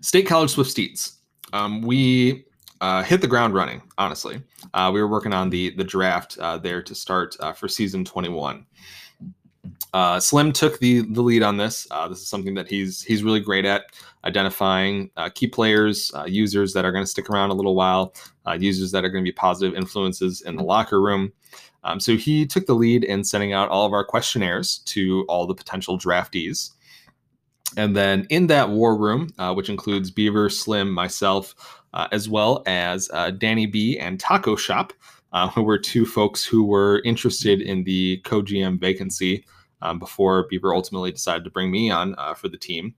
[0.00, 1.18] State College Swift Steeds.
[1.52, 2.46] Um, we
[2.82, 3.80] uh, hit the ground running.
[3.96, 4.42] Honestly,
[4.74, 8.04] uh, we were working on the the draft uh, there to start uh, for season
[8.04, 8.66] 21.
[9.94, 11.86] Uh, Slim took the the lead on this.
[11.92, 13.84] Uh, this is something that he's he's really great at
[14.24, 18.14] identifying key players, users that are going to stick around a little while,
[18.58, 21.32] users that are going to be positive influences in the locker room.
[21.84, 25.46] Um, so he took the lead in sending out all of our questionnaires to all
[25.46, 26.70] the potential draftees.
[27.76, 32.62] And then in that war room, uh, which includes Beaver, Slim, myself, uh, as well
[32.66, 34.92] as uh, Danny B and Taco Shop,
[35.32, 39.44] uh, who were two folks who were interested in the co GM vacancy
[39.80, 42.94] um, before Beaver ultimately decided to bring me on uh, for the team.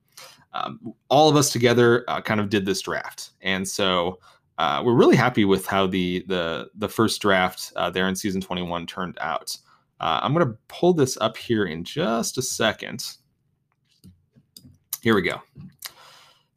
[0.52, 4.20] Um, all of us together kind of did this draft, and so
[4.58, 9.18] we're really happy with how the the the first draft there in season 21 turned
[9.20, 9.56] out.
[9.98, 13.04] I'm going to pull this up here in just a second.
[15.02, 15.42] Here we go.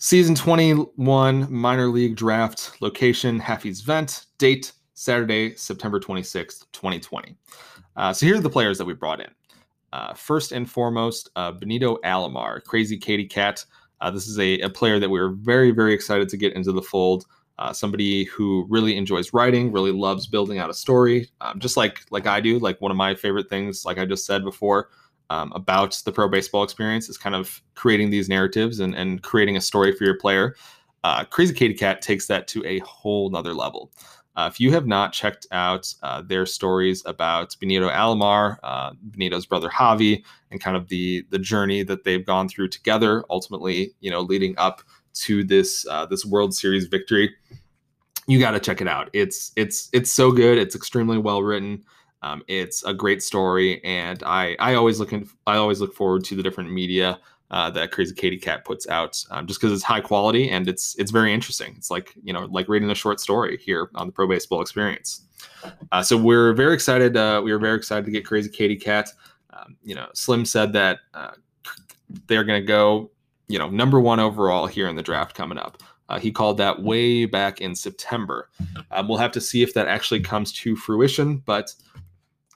[0.07, 7.35] Season 21 minor league draft location, Haffey's Vent, date Saturday, September 26th, 2020.
[7.97, 9.27] Uh, so here are the players that we brought in.
[9.91, 13.65] Uh, first and foremost, uh, Benito Alomar, Crazy Katie Cat.
[13.99, 16.71] Uh, this is a, a, player that we are very, very excited to get into
[16.71, 17.25] the fold.
[17.59, 21.99] Uh, somebody who really enjoys writing, really loves building out a story, um, just like
[22.11, 22.59] like I do.
[22.59, 24.87] Like one of my favorite things, like I just said before,
[25.29, 29.57] um, about the pro baseball experience is kind of creating these narratives and, and creating
[29.57, 30.55] a story for your player.
[31.03, 33.91] Uh, Crazy Katie Cat takes that to a whole nother level.
[34.35, 39.47] Uh, if you have not checked out uh, their stories about Benito Alomar, uh, Benito's
[39.47, 44.11] brother Javi, and kind of the the journey that they've gone through together, ultimately, you
[44.11, 44.83] know, leading up
[45.15, 47.33] to this uh, this World Series victory,
[48.27, 49.09] you got to check it out.
[49.11, 50.59] It's it's it's so good.
[50.59, 51.83] It's extremely well written.
[52.21, 56.23] Um, it's a great story, and I I always look in, I always look forward
[56.25, 57.19] to the different media
[57.51, 60.95] uh, that Crazy Katie Cat puts out, um, just because it's high quality and it's
[60.95, 61.73] it's very interesting.
[61.77, 65.21] It's like you know like reading a short story here on the Pro Baseball Experience.
[65.91, 67.15] Uh, so we're very excited.
[67.15, 69.09] Uh, we are very excited to get Crazy Katie Cat.
[69.51, 71.31] Um, you know, Slim said that uh,
[72.27, 73.11] they're going to go
[73.47, 75.81] you know number one overall here in the draft coming up.
[76.09, 78.49] Uh, he called that way back in September.
[78.91, 81.73] Um, we'll have to see if that actually comes to fruition, but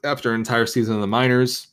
[0.03, 1.67] after an entire season in the minors,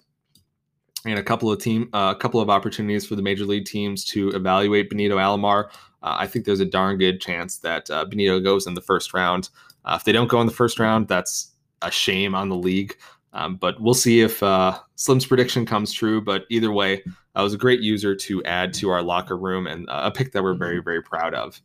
[1.05, 4.05] and a couple of team, uh, a couple of opportunities for the major league teams
[4.05, 5.69] to evaluate Benito Alomar.
[6.03, 9.15] Uh, I think there's a darn good chance that uh, Benito goes in the first
[9.15, 9.51] round.
[9.85, 11.53] Uh, if they don't go in the first round, that's
[11.83, 12.97] a shame on the league.
[13.33, 16.21] Um, but we'll see if uh, Slim's prediction comes true.
[16.21, 17.03] But either way,
[17.35, 20.43] I was a great user to add to our locker room and a pick that
[20.43, 21.61] we're very, very proud of.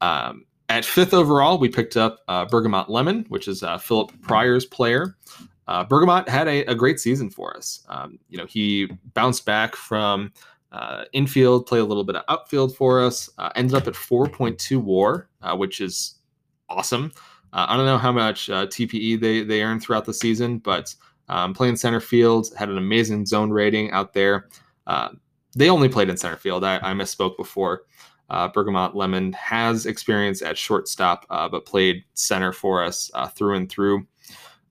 [0.00, 5.16] Um, at fifth overall, we picked up Bergamot Lemon, which is Philip Pryor's player.
[5.70, 7.86] Uh, Bergamot had a, a, great season for us.
[7.88, 10.32] Um, you know, he bounced back from
[10.72, 14.82] uh, infield, played a little bit of outfield for us, uh, ended up at 4.2
[14.82, 16.16] WAR, uh, which is
[16.68, 17.12] awesome.
[17.52, 20.92] I don't know how much TPE they they earned throughout the season, but
[21.28, 24.48] um, playing center field had an amazing zone rating out there.
[25.54, 26.64] they only played in center field.
[26.64, 27.82] I, I misspoke before.
[28.28, 33.56] Uh, Bergamot Lemon has experience at shortstop, uh, but played center for us uh, through
[33.56, 34.06] and through.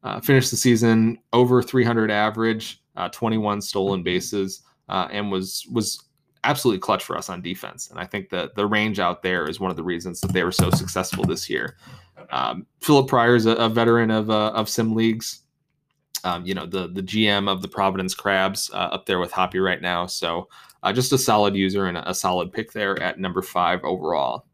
[0.01, 6.05] Uh, finished the season over 300 average, uh, 21 stolen bases, uh, and was was
[6.45, 7.89] absolutely clutch for us on defense.
[7.89, 10.43] And I think that the range out there is one of the reasons that they
[10.43, 11.75] were so successful this year.
[12.31, 15.41] Um, Philip Pryor is a, a veteran of of sim leagues.
[16.23, 19.81] Um, you know the the GM of the Providence Crabs up there with Hoppy right
[19.81, 20.47] now, so.
[20.81, 24.45] Uh, just a solid user and a, a, solid pick there at number five overall.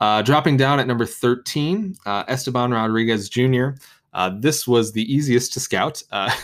[0.00, 3.70] Uh, dropping down at number 13, uh, Esteban Rodriguez Jr.
[4.16, 6.34] Uh, this was the easiest to scout uh,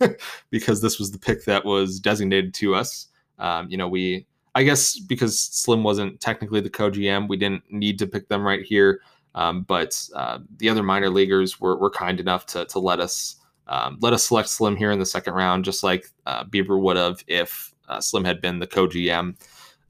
[0.50, 3.06] because this was the pick that was designated to us.
[3.38, 7.62] Um, you know, we, I guess because Slim wasn't technically the co GM, we didn't
[7.70, 9.02] need to pick them right here.
[9.36, 13.36] Um, but uh, the other minor leaguers were, were kind enough to, to let us
[13.68, 16.10] um, let us select Slim here in the second round, just like
[16.50, 19.36] Beaver would have if uh, Slim had been the co GM.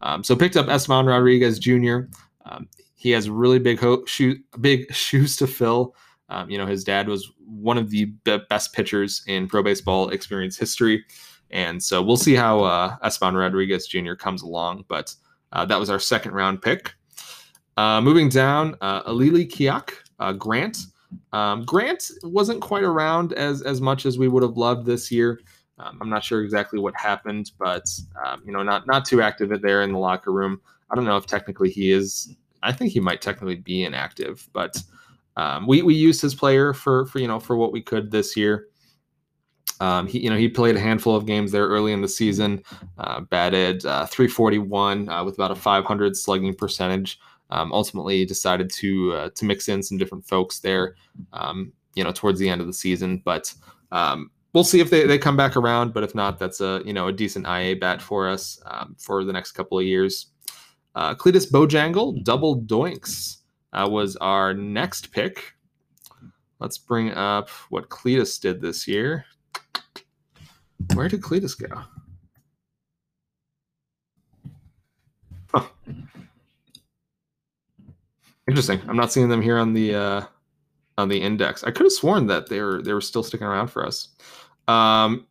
[0.03, 2.01] Um, so picked up Esteban Rodriguez Jr.
[2.45, 5.95] Um, he has really big ho- shoe, big shoes to fill.
[6.33, 10.09] Um, you know, his dad was one of the be- best pitchers in pro baseball
[10.09, 11.05] experience history,
[11.51, 14.15] and so we'll see how uh, Esteban Rodriguez Jr.
[14.15, 14.87] comes along.
[14.89, 15.15] But
[15.53, 16.95] uh, that was our second round pick.
[17.77, 20.79] Uh, moving down, uh, Alili Kiak uh, Grant.
[21.35, 25.39] Um, Grant wasn't quite around as as much as we would have loved this year.
[25.79, 27.85] Um, I'm not sure exactly what happened, but
[28.25, 30.63] um, you know, not not too active there in the locker room.
[30.91, 32.35] I don't know if technically he is.
[32.63, 34.83] I think he might technically be inactive, but
[35.37, 38.37] um, we we used his player for for you know for what we could this
[38.37, 38.69] year.
[39.81, 42.63] Um, he you know he played a handful of games there early in the season,
[42.99, 47.19] uh, batted uh, 341 uh, with about a 500 slugging percentage.
[47.51, 50.97] Um, ultimately, decided to uh, to mix in some different folks there.
[51.33, 53.53] Um, you know, towards the end of the season, but
[53.91, 55.93] um, we'll see if they, they come back around.
[55.93, 59.25] But if not, that's a you know a decent IA bat for us um, for
[59.25, 60.29] the next couple of years.
[60.95, 63.39] Uh, Cletus Bojangle, double doinks,
[63.73, 65.55] uh, was our next pick.
[66.61, 69.25] Let's bring up what Cletus did this year.
[70.95, 71.83] Where did Cletus go?
[75.53, 75.67] Huh.
[78.49, 78.81] Interesting.
[78.89, 80.23] I'm not seeing them here on the uh,
[80.99, 81.65] on the index.
[81.65, 84.09] I could have sworn that they were they were still sticking around for us.
[84.69, 85.27] Um,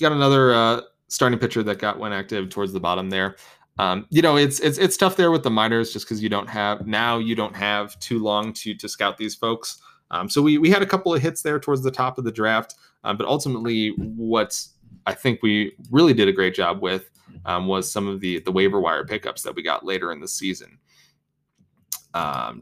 [0.00, 3.36] got another uh, starting pitcher that got one active towards the bottom there.
[3.80, 6.50] Um, you know, it's it's it's tough there with the minors just because you don't
[6.50, 9.80] have now you don't have too long to to scout these folks.
[10.10, 12.30] Um, so we we had a couple of hits there towards the top of the
[12.30, 12.74] draft,
[13.04, 14.62] um, but ultimately, what
[15.06, 17.08] I think we really did a great job with
[17.46, 20.28] um, was some of the the waiver wire pickups that we got later in the
[20.28, 20.78] season.
[22.12, 22.60] Um,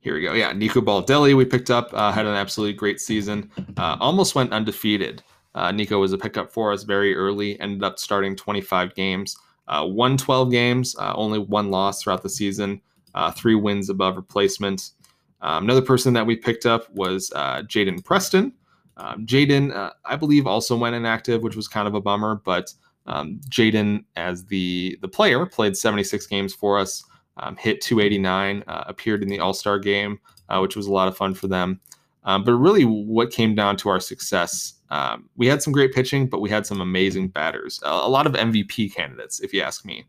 [0.00, 0.34] here we go.
[0.34, 3.50] Yeah, Nico Baldelli we picked up, uh, had an absolutely great season.
[3.78, 5.22] Uh, almost went undefeated.
[5.58, 9.36] Uh, Nico was a pickup for us very early, ended up starting 25 games,
[9.66, 12.80] uh, won 12 games, uh, only one loss throughout the season,
[13.14, 14.92] uh, three wins above replacement.
[15.40, 18.52] Um, another person that we picked up was Jaden Preston.
[18.96, 22.72] Um, Jaden, I believe, also went inactive, which was kind of a bummer, but
[23.06, 27.02] um, Jaden, as the the player, played 76 games for us
[27.38, 31.08] um, hit 289, uh, appeared in the All Star game, uh, which was a lot
[31.08, 31.80] of fun for them.
[32.24, 36.26] Um, but really, what came down to our success, um, we had some great pitching,
[36.26, 37.80] but we had some amazing batters.
[37.84, 40.04] A, a lot of MVP candidates, if you ask me.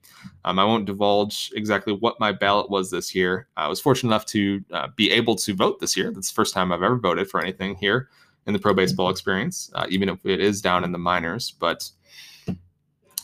[0.45, 3.47] Um, I won't divulge exactly what my ballot was this year.
[3.57, 6.11] I was fortunate enough to uh, be able to vote this year.
[6.11, 8.09] That's the first time I've ever voted for anything here
[8.47, 11.51] in the pro baseball experience, uh, even if it is down in the minors.
[11.51, 11.89] But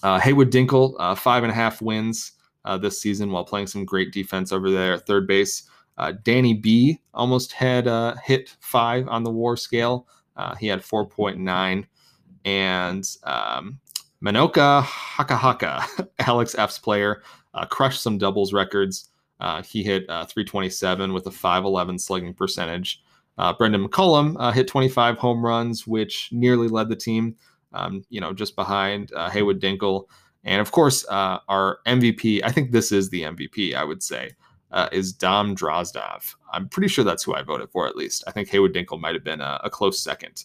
[0.03, 2.33] uh, Haywood Dinkle, uh, five and a half wins
[2.65, 5.63] uh, this season while playing some great defense over there at third base.
[5.97, 10.07] Uh, Danny B almost had uh, hit five on the WAR scale.
[10.35, 11.85] Uh, he had 4.9,
[12.43, 13.79] and um,
[14.23, 17.21] Manoka Hakahaka, Alex F's player,
[17.53, 19.09] uh, crushed some doubles records.
[19.39, 23.01] Uh, he hit 327 with a 511 slugging percentage.
[23.37, 27.35] Uh, Brendan McCullum uh, hit 25 home runs, which nearly led the team,
[27.73, 30.05] um, you know, just behind uh, Haywood Dinkel.
[30.43, 34.31] And of course, uh, our MVP, I think this is the MVP, I would say,
[34.76, 36.36] uh, is Dom Drozdov.
[36.51, 38.23] I'm pretty sure that's who I voted for, at least.
[38.28, 40.43] I think Haywood Dinkel might have been a, a close second.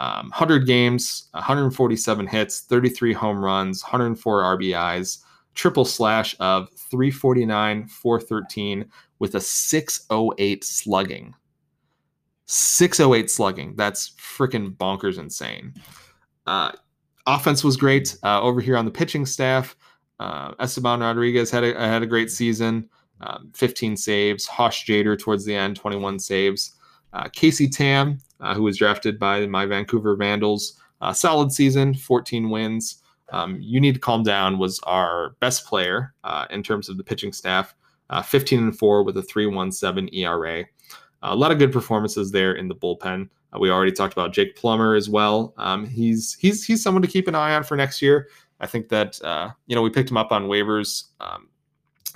[0.00, 5.18] Um, 100 games, 147 hits, 33 home runs, 104 RBIs,
[5.54, 8.84] triple slash of 349, 413
[9.20, 11.34] with a 608 slugging.
[12.46, 13.76] 608 slugging.
[13.76, 15.74] That's freaking bonkers insane.
[16.46, 16.72] Uh,
[17.28, 19.76] offense was great uh, over here on the pitching staff.
[20.18, 22.88] Uh, Esteban Rodriguez had a, had a great season,
[23.22, 24.46] um, 15 saves.
[24.46, 26.76] Hosh Jader towards the end, 21 saves.
[27.12, 32.48] Uh, Casey Tam, uh, who was drafted by my Vancouver Vandals, uh, solid season, 14
[32.50, 33.02] wins.
[33.30, 37.04] Um, you need to calm down was our best player uh, in terms of the
[37.04, 37.74] pitching staff,
[38.24, 40.64] 15 and 4 with a 3.17 ERA.
[41.22, 43.28] a lot of good performances there in the bullpen.
[43.52, 45.54] Uh, we already talked about Jake Plummer as well.
[45.56, 48.28] Um, he's he's he's someone to keep an eye on for next year.
[48.60, 51.04] I think that uh, you know we picked him up on waivers.
[51.20, 51.48] Um,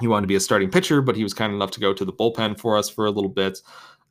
[0.00, 2.04] he wanted to be a starting pitcher, but he was kind enough to go to
[2.04, 3.60] the bullpen for us for a little bit.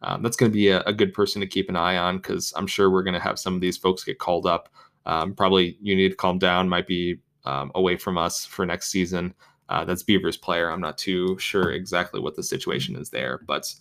[0.02, 2.54] Um, that's going to be a, a, good person to keep an eye on because
[2.56, 4.70] I'm sure we're going to have some of these folks get called up.
[5.06, 6.70] Um, probably you need to calm down.
[6.70, 9.34] Might be um, away from us for next season.
[9.70, 10.70] Uh, that's Beavers player.
[10.70, 13.74] I'm not too sure exactly what the situation is there, but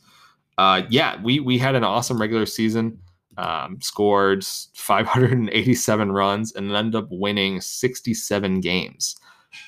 [0.57, 2.99] uh, yeah, we we had an awesome regular season
[3.37, 9.17] um, scored 587 runs and ended up winning 67 games.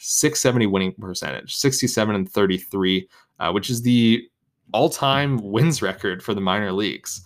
[0.00, 3.08] 670 winning percentage, 67 and 33,
[3.40, 4.28] uh, which is the
[4.72, 7.22] all-time wins record for the minor leagues.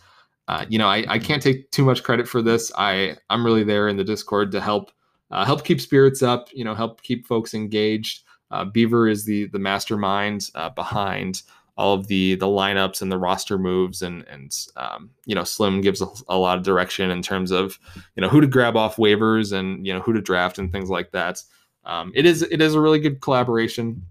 [0.48, 2.72] Uh, you know, I, I can't take too much credit for this.
[2.76, 4.90] I I'm really there in the Discord to help
[5.30, 6.48] uh, help keep spirits up.
[6.52, 8.24] You know, help keep folks engaged.
[8.50, 11.42] Uh, Beaver is the the mastermind uh, behind
[11.76, 15.80] all of the the lineups and the roster moves and and um, you know Slim
[15.80, 17.78] gives a, a, lot of direction in terms of
[18.16, 20.90] you know who to grab off waivers and you know who to draft and things
[20.90, 21.42] like that.
[21.90, 24.06] Um, it is it is a really good collaboration.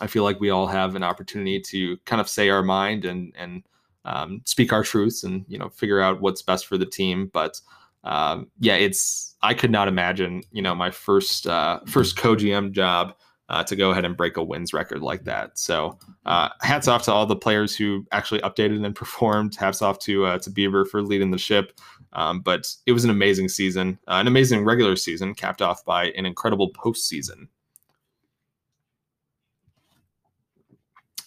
[0.00, 3.34] I feel like we all have an opportunity to kind of say our mind and
[3.36, 3.64] and
[4.04, 7.28] um, speak our truths and you know figure out what's best for the team.
[7.32, 7.60] But
[8.04, 12.70] um, yeah, it's I could not imagine you know my first uh, first co GM
[12.70, 13.14] job
[13.48, 15.58] uh, to go ahead and break a wins record like that.
[15.58, 19.56] So uh, hats off to all the players who actually updated and performed.
[19.56, 21.72] Hats off to uh, to Beaver for leading the ship.
[22.12, 26.06] Um, but it was an amazing season, uh, an amazing regular season, capped off by
[26.10, 27.48] an incredible postseason.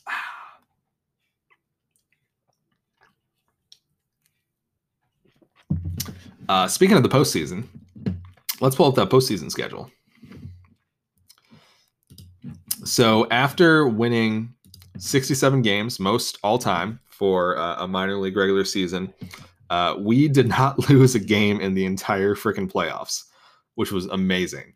[6.50, 7.64] Uh, speaking of the postseason,
[8.60, 9.90] let's pull up that postseason schedule.
[12.84, 14.54] So after winning
[14.98, 19.14] 67 games, most all time for uh, a minor league regular season,
[19.74, 23.24] uh, we did not lose a game in the entire freaking playoffs,
[23.74, 24.74] which was amazing.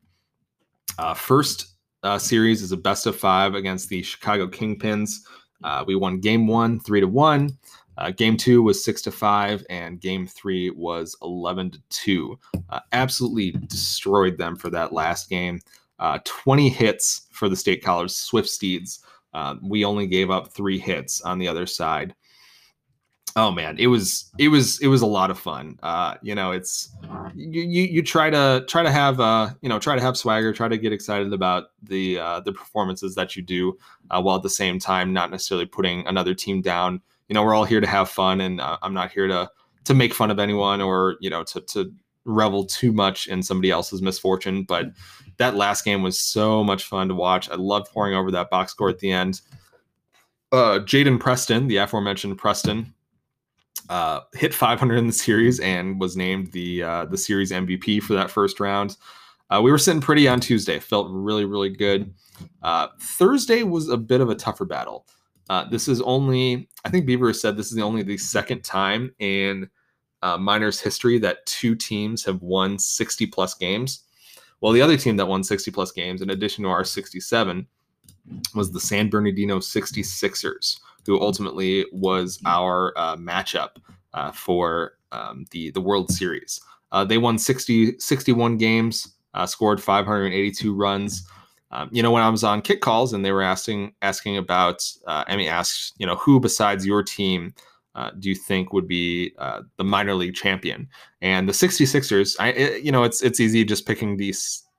[0.98, 5.18] Uh, first uh, series is a best of five against the Chicago Kingpins.
[5.64, 7.56] Uh, we won game one, three to one.
[8.00, 12.40] Uh, game two was six to five, and game three was 11 to two.
[12.92, 15.60] absolutely destroyed them for that last game
[16.00, 19.00] uh, 20 hits for the State College Swift Steeds.
[19.34, 22.16] Uh, we only gave up three hits on the other side.
[23.38, 25.78] Oh man, it was it was it was a lot of fun.
[25.84, 26.90] Uh, you know, it's
[27.36, 30.52] you, you you try to try to have uh you know try to have swagger,
[30.52, 33.78] try to get excited about the uh, the performances that you do,
[34.10, 37.00] uh, while at the same time not necessarily putting another team down.
[37.30, 39.48] You know, we're all here to have fun, and uh, I'm not here to
[39.84, 41.94] to make fun of anyone or you know to to
[42.26, 44.64] revel too much in somebody else's misfortune.
[44.64, 44.88] But
[45.38, 47.52] that last game was so much fun to watch.
[47.52, 49.42] I loved poring over that box score at the end.
[50.52, 52.96] Uh, Jaden Preston, the aforementioned Preston,
[53.90, 58.14] uh, hit 500 in the series and was named the uh, the series MVP for
[58.14, 58.98] that first round.
[59.50, 60.80] Uh, we were sitting pretty on Tuesday.
[60.80, 62.14] Felt really, really good.
[62.62, 65.06] Uh, Thursday was a bit of a tougher battle.
[65.50, 69.14] Uh, this is only, I think Beaver has said this is only the second time
[69.20, 69.70] in
[70.22, 74.04] uh, minors history that two teams have won 60 plus games.
[74.60, 77.66] Well, the other team that won 60 plus games, in addition to our 67,
[78.56, 83.78] was the San Bernardino 66ers, who ultimately was our uh, matchup
[84.14, 86.62] uh, for um, the, the World Series.
[86.92, 91.28] Uh, they won 60, 61 games, uh, scored 582 runs.
[91.72, 94.84] Um, you know, when I was on kick calls and they were asking asking about,
[95.08, 97.54] uh, Emmy asked, you know, who besides your team
[97.98, 100.88] uh, do you think would be uh, the minor league champion?
[101.22, 104.34] And the 66ers, I, it, you know, it's it's easy just picking the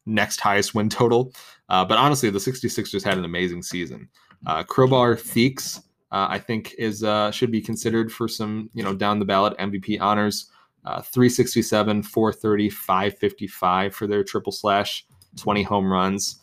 [0.07, 1.33] next highest win total.
[1.69, 4.09] Uh, but honestly, the 66ers had an amazing season.
[4.47, 8.95] Uh, Crowbar Theeks uh, I think is uh, should be considered for some you know
[8.95, 10.51] down the ballot MVP honors.
[10.85, 15.05] Uh, 367, 430, 555 for their triple slash,
[15.37, 16.41] 20 home runs.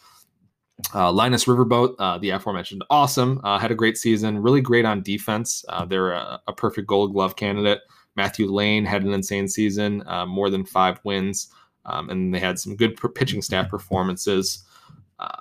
[0.93, 3.39] Uh, Linus Riverboat, uh, the aforementioned, awesome.
[3.43, 5.63] Uh, had a great season, really great on defense.
[5.88, 7.80] They're a, a, perfect Gold Glove candidate.
[8.18, 11.47] Matthew Lane had an insane season, more than five wins,
[11.86, 14.63] um, and they had some good pitching staff performances.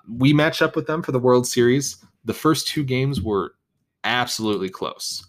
[0.09, 1.97] We match up with them for the World Series.
[2.25, 3.54] The first two games were
[4.05, 5.27] absolutely close.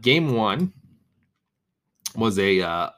[0.00, 0.72] game one
[2.16, 2.90] was a a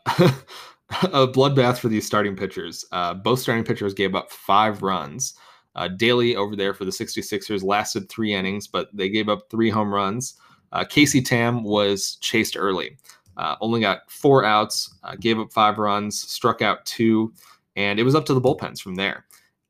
[1.27, 2.85] bloodbath for these starting pitchers.
[3.23, 5.35] both starting pitchers gave up five runs.
[5.77, 9.71] Uh, Daly over there for the 66ers lasted three innings, but they gave up three
[9.71, 10.35] home runs.
[10.73, 12.97] Uh, Casey Tam was chased early,
[13.37, 17.33] uh, only got four outs, uh, gave up five runs, struck out two,
[17.77, 19.27] and it was up to the bullpens from there.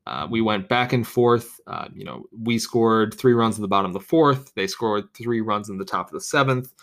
[0.07, 1.59] Uh, we went back and forth.
[1.67, 4.53] Uh, you know, we scored three runs in the bottom of the fourth.
[4.55, 6.73] They scored three runs in the top of the seventh.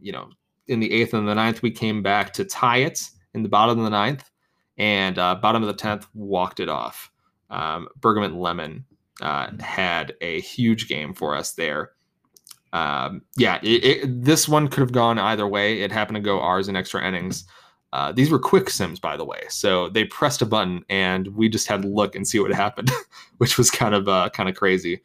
[0.00, 0.30] You know,
[0.66, 3.78] in the eighth and the ninth, we came back to tie it in the bottom
[3.78, 4.28] of the ninth,
[4.76, 7.10] and bottom of the tenth walked it off
[7.50, 8.84] um, Bergamot Lemon
[9.20, 11.92] uh, had a huge game for us there.
[12.72, 15.80] Um, yeah, it, it, this one could have gone either way.
[15.80, 17.44] It happened to go ours in extra innings.
[17.92, 19.40] Uh, these were quick sims, by the way.
[19.48, 22.90] So they pressed a button, and we just had to look and see what happened,
[23.38, 25.00] which was kind of uh, kind of crazy.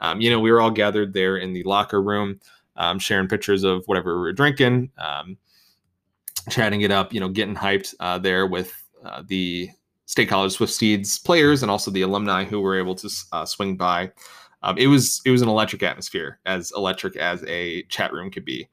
[0.00, 2.40] Um, you know, we were all gathered there in the locker room,
[2.76, 5.38] um, sharing pictures of whatever we were drinking, um,
[6.50, 7.12] chatting it up.
[7.12, 8.72] You know, getting hyped uh, there with
[9.04, 9.70] uh, the
[10.04, 13.76] State College Swift Steeds players and also the alumni who were able to uh, swing
[13.76, 14.12] by.
[14.62, 18.44] Um, it was it was an electric atmosphere, as electric as a chat room could
[18.44, 18.68] be.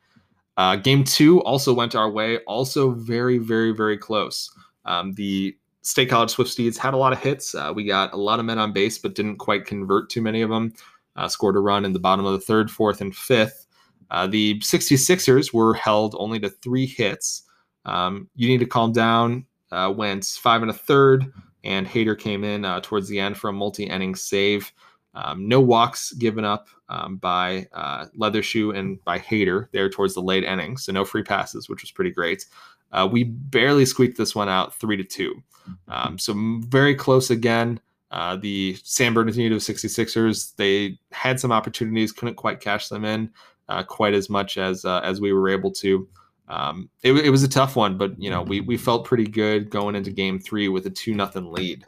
[0.58, 4.52] Uh, game two also went our way, also very very very close.
[4.86, 7.56] Um, the State College Swift Steeds had a lot of hits.
[7.56, 10.42] Uh, we got a lot of men on base, but didn't quite convert too many
[10.42, 10.74] of them.
[11.16, 13.68] Uh, scored a run in the bottom of the third, fourth, and fifth.
[14.10, 17.44] Uh, the 66ers were held only to three hits.
[17.86, 21.34] Um, you need to calm down uh, went five and a third,
[21.64, 24.72] and Hader came in uh, towards the end for a multi-inning save.
[25.16, 30.22] Um, no walks given up um, by uh, Leathershoe and by Hader there towards the
[30.22, 32.46] late innings, so no free passes, which was pretty great.
[32.92, 35.42] Uh, we barely squeaked this one out three to two,
[35.88, 36.34] um, so
[36.68, 37.80] very close again.
[38.12, 43.32] Uh, the San Bernardino 66ers they had some opportunities, couldn't quite cash them in
[43.70, 46.08] uh, quite as much as uh, as we were able to
[46.50, 49.70] um, it, it, was a tough one, but you know we we felt pretty good
[49.70, 51.84] going into Game Three with a two nothing lead.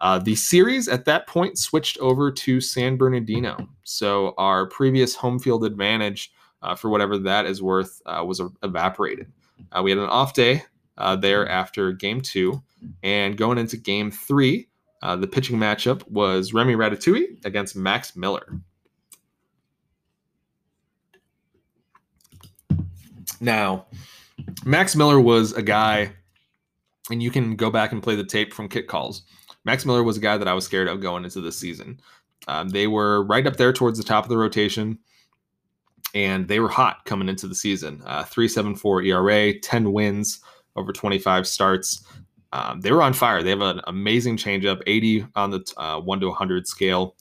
[0.00, 5.38] Uh, the series at that point switched over to San Bernardino, so our previous home
[5.38, 6.32] field advantage,
[6.62, 9.30] uh, for whatever that is worth, uh, was evaporated.
[9.72, 10.62] Uh, we had an off day
[10.96, 12.62] uh, there after Game Two,
[13.02, 14.68] and going into Game Three,
[15.02, 18.58] the pitching matchup was Remy Ratatouille against Max Miller.
[23.38, 23.86] Now,
[24.64, 26.12] Max Miller was a guy,
[27.10, 29.22] and you can go back and play the tape from kit calls.
[29.64, 32.00] Max Miller was a guy that I was scared of going into this season.
[32.48, 34.98] Um, they were right up there towards the top of the rotation,
[36.14, 38.02] and they were hot coming into the season.
[38.06, 40.40] Uh, 3.74 ERA, 10 wins
[40.76, 42.04] over 25 starts.
[42.52, 43.42] Um, they were on fire.
[43.42, 47.14] They have an amazing changeup, 80 on the uh, one to 100 scale,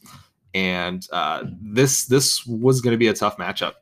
[0.56, 3.74] and uh, this this was going to be a tough matchup.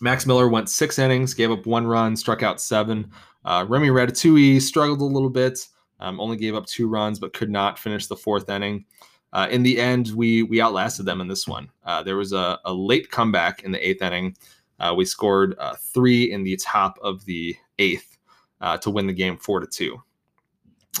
[0.00, 3.10] Max Miller went six innings, gave up one run, struck out seven.
[3.44, 5.66] Uh, Remy Ratatouille struggled a little bit,
[6.00, 8.84] um, only gave up two runs, but could not finish the fourth inning.
[9.32, 11.68] Uh, in the end, we we outlasted them in this one.
[11.84, 14.36] Uh, there was a, a, late comeback in the eighth inning.
[14.78, 18.18] Uh, we scored uh, three in the top of the eighth
[18.60, 20.00] uh, to win the game four to two.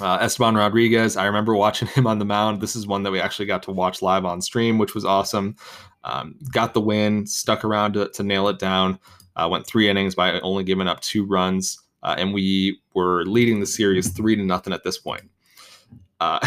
[0.02, 2.60] Esteban Rodriguez, I remember watching him on the mound.
[2.60, 5.54] This is one that we actually got to watch live on stream, which was awesome.
[6.02, 8.98] Um, got the win, stuck around to, to nail it down.
[9.36, 13.60] Uh, went three innings by only giving up two runs, uh, and we were leading
[13.60, 15.28] the series three to nothing at this point.
[16.20, 16.38] Uh,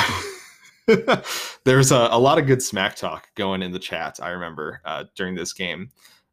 [1.65, 4.19] there's a, a, lot of good smack talk going in the chat.
[4.21, 5.89] I remember uh, during this game,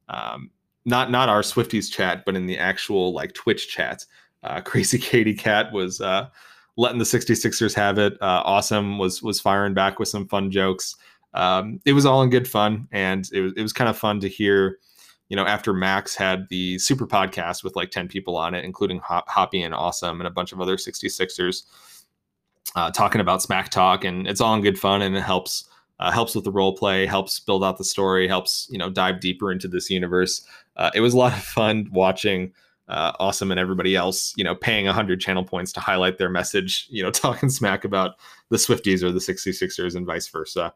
[0.08, 0.50] um,
[0.84, 4.04] not not our Swifties chat, but in the actual like Twitch chat.
[4.42, 6.28] Uh, Crazy Katie Cat was uh,
[6.76, 8.16] letting the 66ers have it.
[8.20, 10.96] awesome was was firing back with some fun jokes
[11.34, 14.20] um, it was all in good fun, and it was it was kind of fun
[14.20, 14.78] to hear.
[15.28, 18.98] You know, after Max had the super podcast with like 10 people on it, including
[19.00, 21.62] Hop- Hoppy and Awesome and a bunch of other 66ers
[22.76, 25.68] uh, talking about Smack Talk, and it's all in good fun, and it helps
[26.00, 29.20] uh, helps with the role play, helps build out the story, helps you know dive
[29.20, 30.46] deeper into this universe.
[30.76, 32.52] Uh, it was a lot of fun watching
[32.88, 36.86] uh, Awesome and everybody else, you know, paying 100 channel points to highlight their message,
[36.90, 38.16] you know, talking smack about
[38.50, 40.74] the Swifties or the 66ers and vice versa.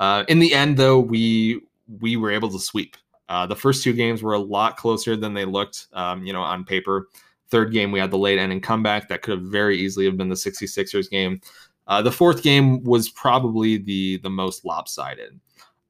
[0.00, 1.60] Uh, in the end, though, we
[2.00, 2.96] we were able to sweep.
[3.28, 6.42] Uh, the first two games were a lot closer than they looked, um, you know,
[6.42, 7.08] on paper.
[7.50, 10.28] Third game, we had the late ending comeback that could have very easily have been
[10.28, 11.40] the 66ers game.
[11.86, 15.40] Uh, the fourth game was probably the the most lopsided.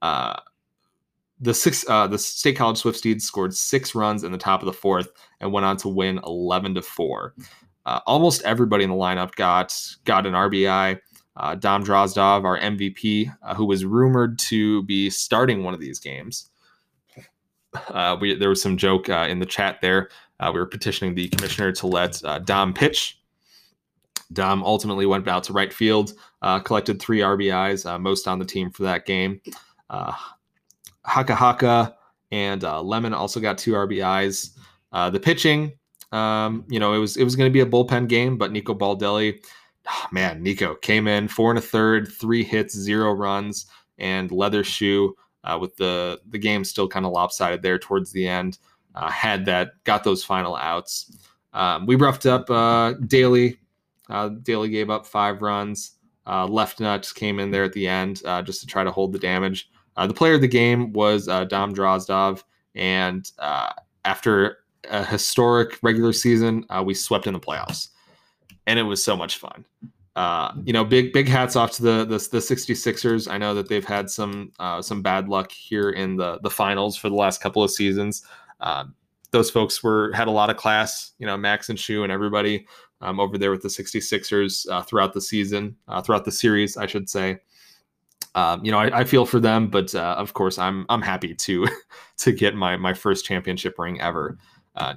[0.01, 0.37] Uh,
[1.41, 4.67] the six uh, the State College Swift Steeds scored six runs in the top of
[4.67, 5.09] the fourth
[5.41, 7.35] and went on to win 11 to four.
[7.85, 11.01] Uh, almost everybody in the lineup got got an RBI.
[11.61, 16.51] Dom Drozdov, our MVP, who was rumored to be starting one of these games.
[17.75, 20.11] Uh, we, there was some joke uh, in the chat there.
[20.41, 23.21] Uh, we were petitioning the commissioner to let Dom pitch.
[24.33, 26.13] Dom ultimately went out to right field,
[26.65, 29.41] collected three RBIs, most on the team for that game.
[29.91, 31.97] Haka Haka
[32.31, 34.51] and Lemon also got two RBIs.
[34.93, 35.73] the pitching,
[36.13, 38.75] um, you know, it was it was going to be a bullpen game, but Nico
[38.75, 39.45] Baldelli,
[39.89, 43.67] oh, man, Nico came in four and a third, three hits, zero runs,
[43.99, 45.15] and leather shoe.
[45.49, 48.59] Uh, with the the game still kind of lopsided there towards the end,
[48.95, 51.17] uh, had that got those final outs.
[51.55, 53.59] Um, we roughed up uh, Daly.
[54.11, 55.93] Uh, Daly gave up five runs.
[56.27, 59.13] Uh, left nuts came in there at the end uh, just to try to hold
[59.13, 59.71] the damage.
[59.97, 62.45] Uh, the player of the game was Dom Drozdov,
[62.75, 63.29] and
[64.05, 64.59] after
[64.91, 67.89] a historic regular season, uh, we swept in the playoffs,
[68.67, 69.65] and it was so much fun.
[70.19, 73.31] Uh, you know, big big hats off to the the, the 66ers.
[73.31, 76.97] I know that they've had some uh, some bad luck here in the the finals
[76.97, 78.25] for the last couple of seasons.
[78.59, 78.97] Um,
[79.31, 81.13] those folks were had a lot of class.
[81.21, 82.67] You know, Max and Shu and everybody
[83.01, 86.87] um, over there with the 66ers uh, throughout the season, uh, throughout the series, I
[86.87, 87.39] should say.
[88.35, 91.69] Um, you know, I, I, feel for them, but of course, I'm I'm happy to
[92.17, 94.37] to get my my first championship ring ever.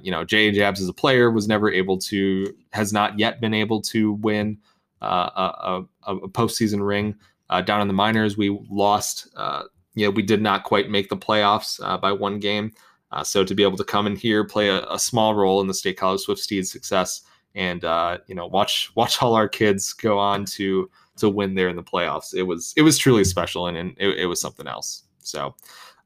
[0.02, 0.50] You know, J.A.
[0.50, 4.58] Jabs as a player was never able to, has not yet been able to win
[5.02, 7.14] uh, a, a, postseason ring.
[7.50, 9.28] Uh, down in the minors, we lost.
[9.36, 12.72] Uh, you know, we did not quite make the playoffs uh, by one game.
[13.10, 15.66] Uh, so to be able to come in here, play a, a, small role in
[15.66, 17.22] the State College Swift Steeds' success,
[17.54, 17.82] and
[18.26, 21.82] you know, watch watch all our kids go on to to win there in the
[21.82, 25.04] playoffs, it was it was truly special, and, and it, it was something else.
[25.18, 25.54] So,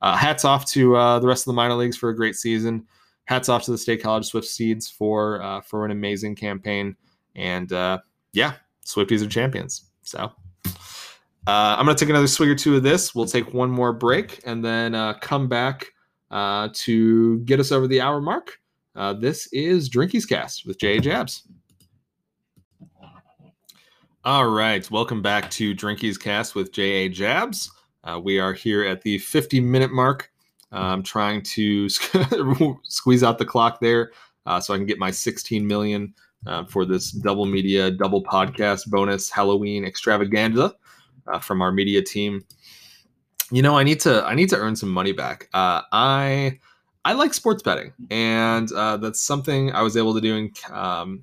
[0.03, 2.87] hats off to the rest of the minor leagues for a great season
[3.27, 6.97] hats off to the State College Swift Steeds for uh, for an amazing campaign.
[7.35, 7.99] And uh,
[8.33, 8.55] yeah,
[8.87, 9.85] Swifties are champions.
[10.03, 10.33] So
[10.65, 10.71] uh,
[11.47, 13.15] I'm going to take another swig or two of this.
[13.15, 15.93] We'll take one more break and then uh, come back
[16.31, 18.59] uh, to get us over the hour mark.
[18.95, 21.01] Uh, this is Drinkies Cast with J.A.
[21.01, 21.43] Jabs.
[24.25, 27.09] All right, welcome back to Drinkies Cast with J.A.
[27.09, 27.71] Jabs.
[28.23, 30.31] we are here at the 50 minute mark
[30.73, 31.89] I'm trying to
[32.83, 34.13] squeeze out the clock there
[34.47, 36.15] uh, so I can get my 16 million
[36.47, 40.75] uh, for this double media, double podcast bonus Halloween extravaganza
[41.27, 42.45] uh, from our media team.
[43.51, 45.49] You know, I need to I need to earn some money back.
[45.55, 46.59] Uh, I
[47.05, 51.23] I like sports betting, and uh, that's something I was able to do in, um,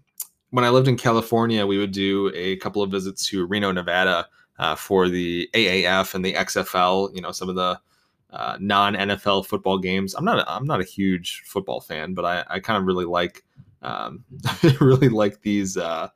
[0.52, 1.66] when I lived in California.
[1.66, 4.28] We would do a couple of visits to Reno, Nevada,
[4.60, 7.14] uh, for the AAF and the XFL.
[7.14, 7.80] You know, some of the
[8.32, 10.16] uh, non NFL football games.
[10.16, 13.06] I'm not a, I'm not a huge football fan, but I, I kind of really
[13.06, 13.44] like
[13.84, 16.10] um, I really like these uh,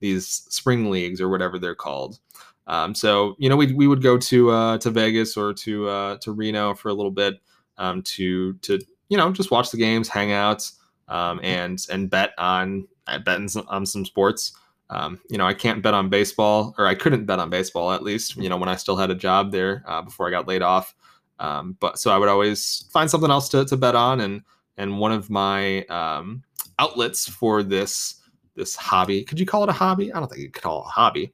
[0.00, 2.18] these spring leagues or whatever they're called.
[2.66, 6.16] Um, so you know we, we would go to uh, to Vegas or to uh,
[6.18, 7.40] to Reno for a little bit
[7.78, 10.68] um, to to you know just watch the games, hang out,
[11.08, 12.86] um, and and bet on
[13.24, 14.52] bet on some sports.
[14.90, 18.02] Um, you know, I can't bet on baseball, or I couldn't bet on baseball at
[18.02, 18.36] least.
[18.36, 20.94] You know, when I still had a job there uh, before I got laid off.
[21.38, 24.42] Um, but so I would always find something else to, to bet on, and
[24.76, 26.42] and one of my um,
[26.80, 28.16] outlets for this
[28.56, 30.12] this hobby, could you call it a hobby?
[30.12, 31.32] I don't think you could call it a hobby.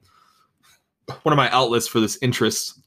[1.22, 2.80] One of my outlets for this interest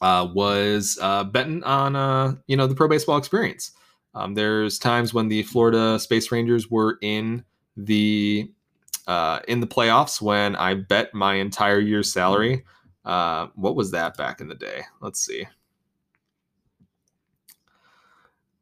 [0.00, 3.72] uh, was uh, betting on uh, you know the pro baseball experience.
[4.14, 7.44] Um, there's times when the Florida Space Rangers were in
[7.76, 8.50] the
[9.06, 12.64] uh, in the playoffs when I bet my entire year's salary.
[13.04, 14.82] Uh, what was that back in the day?
[15.00, 15.46] Let's see.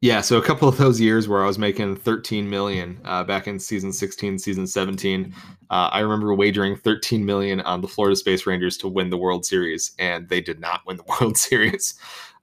[0.03, 3.47] Yeah, so a couple of those years where I was making 13 million uh, back
[3.47, 5.35] in season 16, season 17,
[5.69, 9.45] uh, I remember wagering 13 million on the Florida Space Rangers to win the World
[9.45, 11.97] Series, and they did not win the World Series.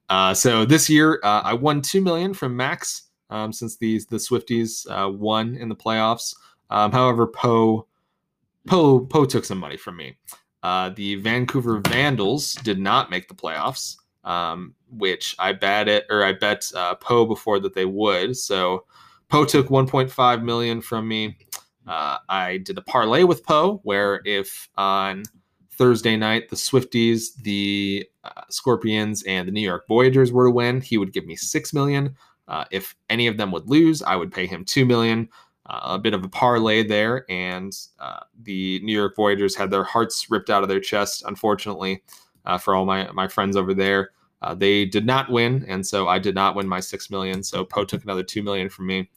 [0.10, 4.18] Uh, so this year, uh, I won two million from Max um, since these the
[4.18, 6.36] Swifties uh, won in the playoffs.
[6.70, 7.88] Um, however, Poe
[8.68, 10.16] Poe Poe took some money from me.
[10.62, 13.98] Uh, the Vancouver Vandals did not make the playoffs
[14.28, 18.36] um, which I bet it or I bet uh, Poe before that they would.
[18.36, 18.86] So
[19.30, 21.38] Poe took 1.5 million from me.
[21.88, 25.24] Uh, I did a parlay with Poe where if on
[25.72, 30.82] Thursday night the Swifties, the uh, Scorpions, and the New York Voyagers were to win,
[30.82, 32.14] he would give me six million.
[32.50, 35.30] Uh, if any of them would lose, I would pay him two million.
[35.66, 39.84] Uh, a bit of a parlay there, and uh, the New York Voyagers had their
[39.84, 41.24] hearts ripped out of their chest.
[41.28, 42.02] Unfortunately,
[42.46, 44.12] uh, for all my my friends over there,
[44.42, 47.44] uh, they did not win, and so I did not win my six million.
[47.44, 49.10] So Poe took another two million from me.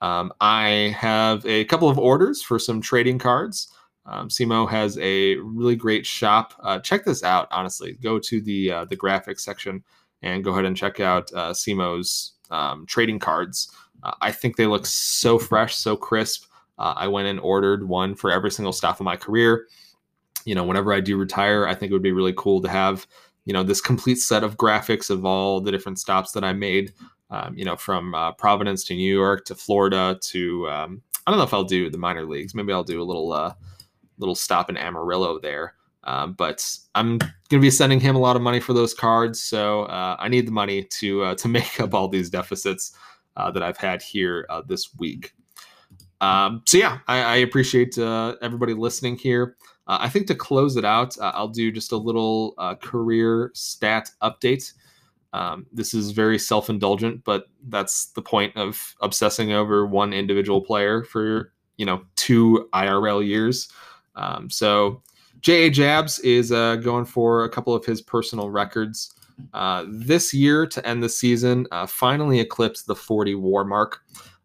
[0.00, 3.72] Um, I have a couple of orders for some trading cards.
[4.06, 6.54] Um, SEMO has a really great shop.
[6.62, 7.48] Uh, check this out.
[7.50, 9.82] Honestly, go to the uh, the graphics section
[10.22, 13.70] and go ahead and check out uh, SEMO's um, trading cards.
[14.02, 16.44] Uh, I think they look so fresh, so crisp.
[16.78, 19.66] Uh, I went and ordered one for every single stop of my career.
[20.44, 23.06] You know, whenever I do retire, I think it would be really cool to have
[23.48, 26.92] you know this complete set of graphics of all the different stops that I made.
[27.30, 31.38] Um, you know, from uh, Providence to New York to Florida to um, I don't
[31.38, 32.54] know if I'll do the minor leagues.
[32.54, 33.54] Maybe I'll do a little uh,
[34.18, 35.74] little stop in Amarillo there.
[36.04, 39.42] Um, but I'm going to be sending him a lot of money for those cards,
[39.42, 42.92] so uh, I need the money to uh, to make up all these deficits
[43.38, 45.32] uh, that I've had here this week.
[46.20, 49.56] Um, so yeah, I, I appreciate everybody listening here.
[49.88, 54.72] Uh, I think to close it out, I'll do just a little career stat update.
[55.32, 61.04] Um, this is very self-indulgent, but that's the point of obsessing over one individual player
[61.04, 63.68] for you know two IRL years.
[64.16, 65.02] Um, so
[65.40, 65.70] J.A.
[65.70, 69.14] Jabs is uh, going for a couple of his personal records.
[69.54, 74.00] Uh, this year to end the season, uh, finally eclipsed the 40 war mark.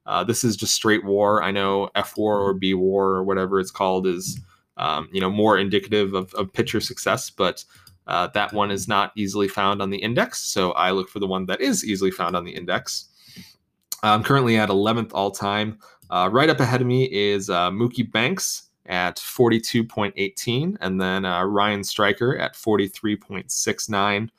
[0.06, 1.42] Uh, this is just straight war.
[1.42, 4.40] I know F war or B war or whatever it's called is,
[4.78, 7.64] um, you know, more indicative of, of pitcher success, but
[8.08, 10.40] uh, that one is not easily found on the index.
[10.40, 13.10] So I look for the one that is easily found on the index.
[14.02, 15.80] I'm currently at 11th all time.
[16.10, 21.84] Uh, right up ahead of me is Mookie Banks at 42.18, and then uh, Ryan
[21.84, 24.30] Striker at 43.69.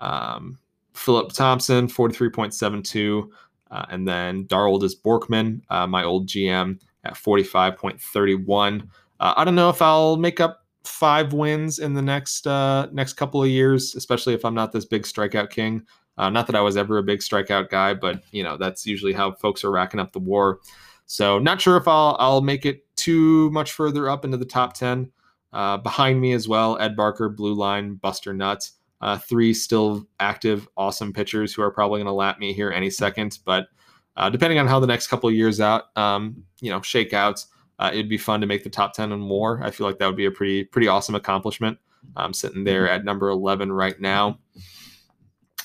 [0.00, 0.58] Um,
[0.94, 3.28] Philip Thompson, 43.72.
[3.70, 8.88] Uh, and then Daroldis Borkman, uh, my old GM, at 45.31.
[9.20, 13.14] Uh, I don't know if I'll make up five wins in the next uh, next
[13.14, 15.82] couple of years, especially if I'm not this big strikeout king.
[16.16, 19.12] Uh, not that I was ever a big strikeout guy, but you know that's usually
[19.12, 20.58] how folks are racking up the WAR.
[21.06, 24.74] So not sure if I'll I'll make it too much further up into the top
[24.74, 25.10] ten.
[25.52, 30.68] Uh, behind me as well, Ed Barker, Blue Line, Buster Nuts, uh, three still active,
[30.76, 33.38] awesome pitchers who are probably going to lap me here any second.
[33.46, 33.68] But
[34.16, 37.44] uh, depending on how the next couple years out, um, you know, shake out,
[37.78, 39.62] uh, it'd be fun to make the top ten and more.
[39.62, 41.78] I feel like that would be a pretty pretty awesome accomplishment.
[42.16, 44.38] I'm sitting there at number 11 right now.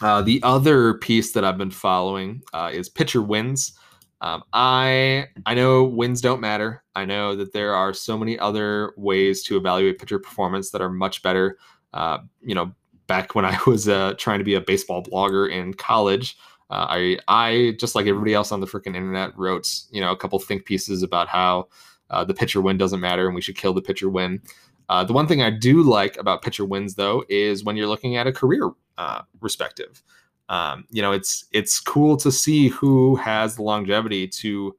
[0.02, 3.74] Uh, the other piece that I've been following uh, is pitcher wins.
[4.22, 6.84] Um, I I know wins don't matter.
[6.96, 10.90] I know that there are so many other ways to evaluate pitcher performance that are
[10.90, 11.58] much better.
[11.94, 12.74] Uh, you know,
[13.08, 16.38] back when I was uh, trying to be a baseball blogger in college,
[16.70, 20.18] uh, I I just like everybody else on the freaking internet wrote you know a
[20.18, 21.68] couple think pieces about how
[22.14, 24.42] uh, the pitcher win doesn't matter and we should kill the pitcher win.
[24.90, 28.16] Uh, the one thing I do like about pitcher wins though is when you're looking
[28.18, 30.04] at a career uh, perspective
[30.50, 34.76] um, you know, it's it's cool to see who has the longevity to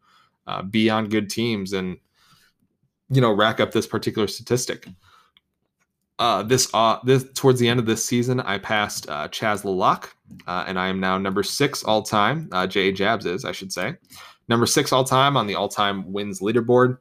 [0.46, 1.96] uh, be on good teams and
[3.10, 4.86] you know rack up this particular statistic.
[6.18, 10.10] Uh, this uh, this towards the end of this season, I passed uh, Chas Lalak,
[10.46, 12.48] and I am now number six all time.
[12.68, 12.92] J.
[12.92, 13.96] Jabs is, I should say,
[14.48, 16.98] number six all time on the all time wins leaderboard.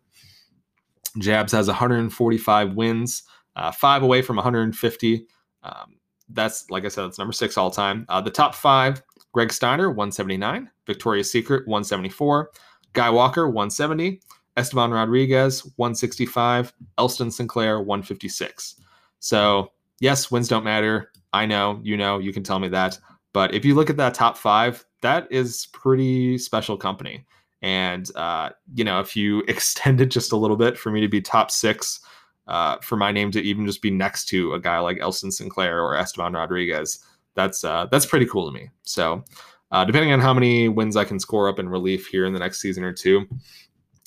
[1.20, 3.24] Jabs has 145 wins,
[3.56, 5.28] uh, five away from 150.
[5.64, 5.98] Um,
[6.30, 8.06] that's like I said, it's number six all time.
[8.10, 9.02] Uh, the top five:
[9.34, 12.52] Greg Steiner, 179; Victoria's Secret, 174;
[12.94, 14.22] Guy Walker, 170;
[14.58, 18.76] Esteban Rodriguez, 165; Elston Sinclair, 156.
[19.20, 21.12] So yes, wins don't matter.
[21.34, 22.98] I know, you know, you can tell me that.
[23.34, 27.26] But if you look at that top five, that is pretty special company.
[27.64, 31.08] And uh, you know, if you extend it just a little bit for me to
[31.08, 32.02] be top six
[32.48, 35.82] uh, for my name to even just be next to a guy like Elson Sinclair
[35.82, 37.00] or Esteban Rodriguez,
[37.34, 38.70] that's uh, that's pretty cool to me.
[38.84, 39.24] So,
[39.72, 42.40] uh, depending on how many wins I can score up in relief here in the
[42.40, 43.26] next season or two,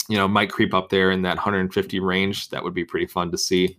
[0.09, 2.51] you know, might creep up there in that 150 range.
[2.51, 3.79] That would be pretty fun to see.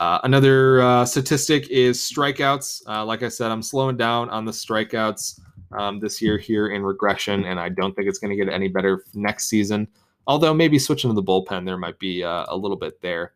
[0.00, 2.82] Uh, another uh, statistic is strikeouts.
[2.88, 5.38] Uh, like I said, I'm slowing down on the strikeouts
[5.76, 8.68] um, this year here in regression, and I don't think it's going to get any
[8.68, 9.88] better next season.
[10.26, 13.32] Although maybe switching to the bullpen, there might be uh, a little bit there.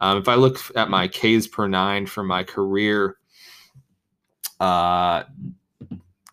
[0.00, 3.16] Um, if I look at my Ks per nine for my career,
[4.60, 5.24] uh,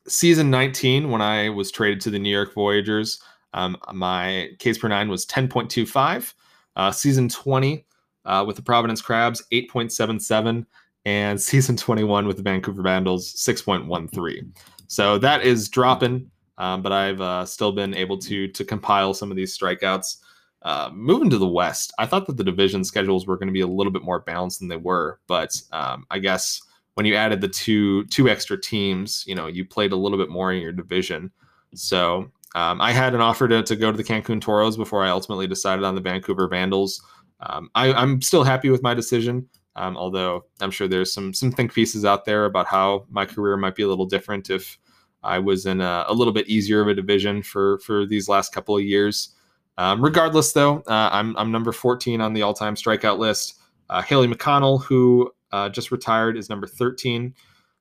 [0.07, 3.21] season 19, when I was traded to the New York Voyagers,
[3.53, 6.33] um, my Ks per nine was 10.25.
[6.75, 7.85] Uh, season 20
[8.25, 10.65] uh, with the Providence Crabs, 8.77.
[11.05, 14.51] And season 21 with the Vancouver Vandals, 6.13.
[14.87, 16.29] So that is dropping.
[16.57, 20.17] um, but I've uh, still been able to to compile some of these strikeouts.
[20.61, 23.61] Uh, moving to the West, I thought that the division schedules were going to be
[23.61, 26.59] a little bit more balanced than they were, but um, I guess
[26.95, 30.29] when you added the two two extra teams, you know, you played a little bit
[30.29, 31.31] more in your division.
[31.75, 35.09] So um, I had an offer to, to go to the Cancun Toros before I
[35.09, 37.03] ultimately decided on the Vancouver Vandals.
[37.41, 41.51] Um, I, am still happy with my decision, um, although I'm sure there's some some
[41.51, 44.77] think pieces out there about how my career might be a little different if
[45.23, 48.53] I was in a, a little bit easier of a division for for these last
[48.53, 49.29] couple of years.
[49.77, 53.59] Um, regardless, though, uh, I'm I'm number 14 on the all-time strikeout list.
[53.89, 57.33] Uh, Haley McConnell, who uh, just retired, is number 13.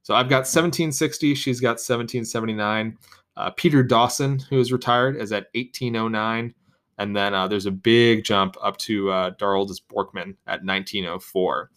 [0.03, 1.35] So I've got 1760.
[1.35, 2.99] She's got 1779.
[3.37, 6.55] Uh, Peter Dawson, who is retired, is at 1809.
[6.99, 11.71] And then uh, there's a big jump up to uh, Daroldis Borkman at 1904.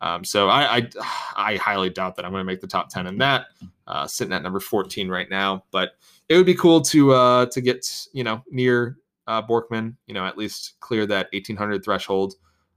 [0.00, 0.90] Um, so I, I,
[1.36, 3.46] I highly doubt that I'm going to make the top 10 in that.
[3.86, 5.92] Uh, sitting at number 14 right now, but
[6.28, 9.96] it would be cool to uh, to get you know near uh, Borkman.
[10.06, 12.34] You know at least clear that 1800 threshold.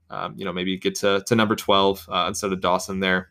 [0.08, 3.30] Um, you know maybe get to to number 12 uh, instead of Dawson there.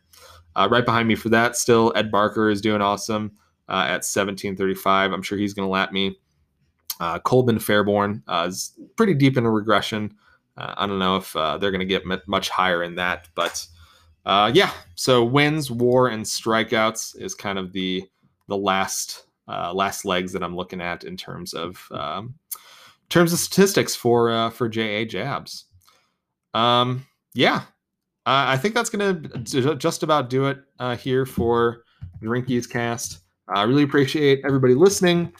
[0.54, 3.32] Uh, right behind me for that, still Ed Barker is doing awesome
[3.68, 5.12] uh, at 1735.
[5.12, 6.18] I'm sure he's going to lap me.
[7.24, 10.14] Colbin Fairborn is pretty deep in a regression.
[10.56, 13.66] I don't know if they're going to get much higher in that, but
[14.24, 14.72] uh, yeah.
[14.94, 18.04] So wins, WAR, and strikeouts is kind of the
[18.48, 22.34] the last last legs that I'm looking at in terms of um,
[23.08, 25.66] terms of statistics for for JA Jabs.
[26.54, 27.62] Um, yeah,
[28.26, 30.58] I think that's to just about do it
[30.98, 31.84] here for
[32.22, 33.20] Drinkies Cast.
[33.48, 35.32] I really appreciate everybody listening.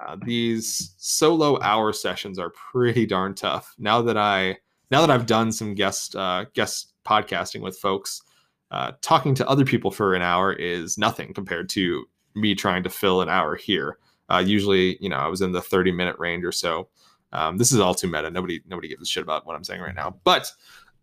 [0.00, 3.74] Uh, these solo hour sessions are pretty darn tough.
[3.78, 4.56] Now that I
[4.90, 8.22] now that I've done some guest uh, guest podcasting with folks,
[8.70, 12.04] uh, talking to other people for an hour is nothing compared to
[12.34, 13.98] me trying to fill an hour here.
[14.30, 16.88] Uh, usually, you know, I was in the 30 minute range or so.
[17.32, 18.30] Um, this is all too meta.
[18.30, 20.16] Nobody nobody gives a shit about what I'm saying right now.
[20.24, 20.50] But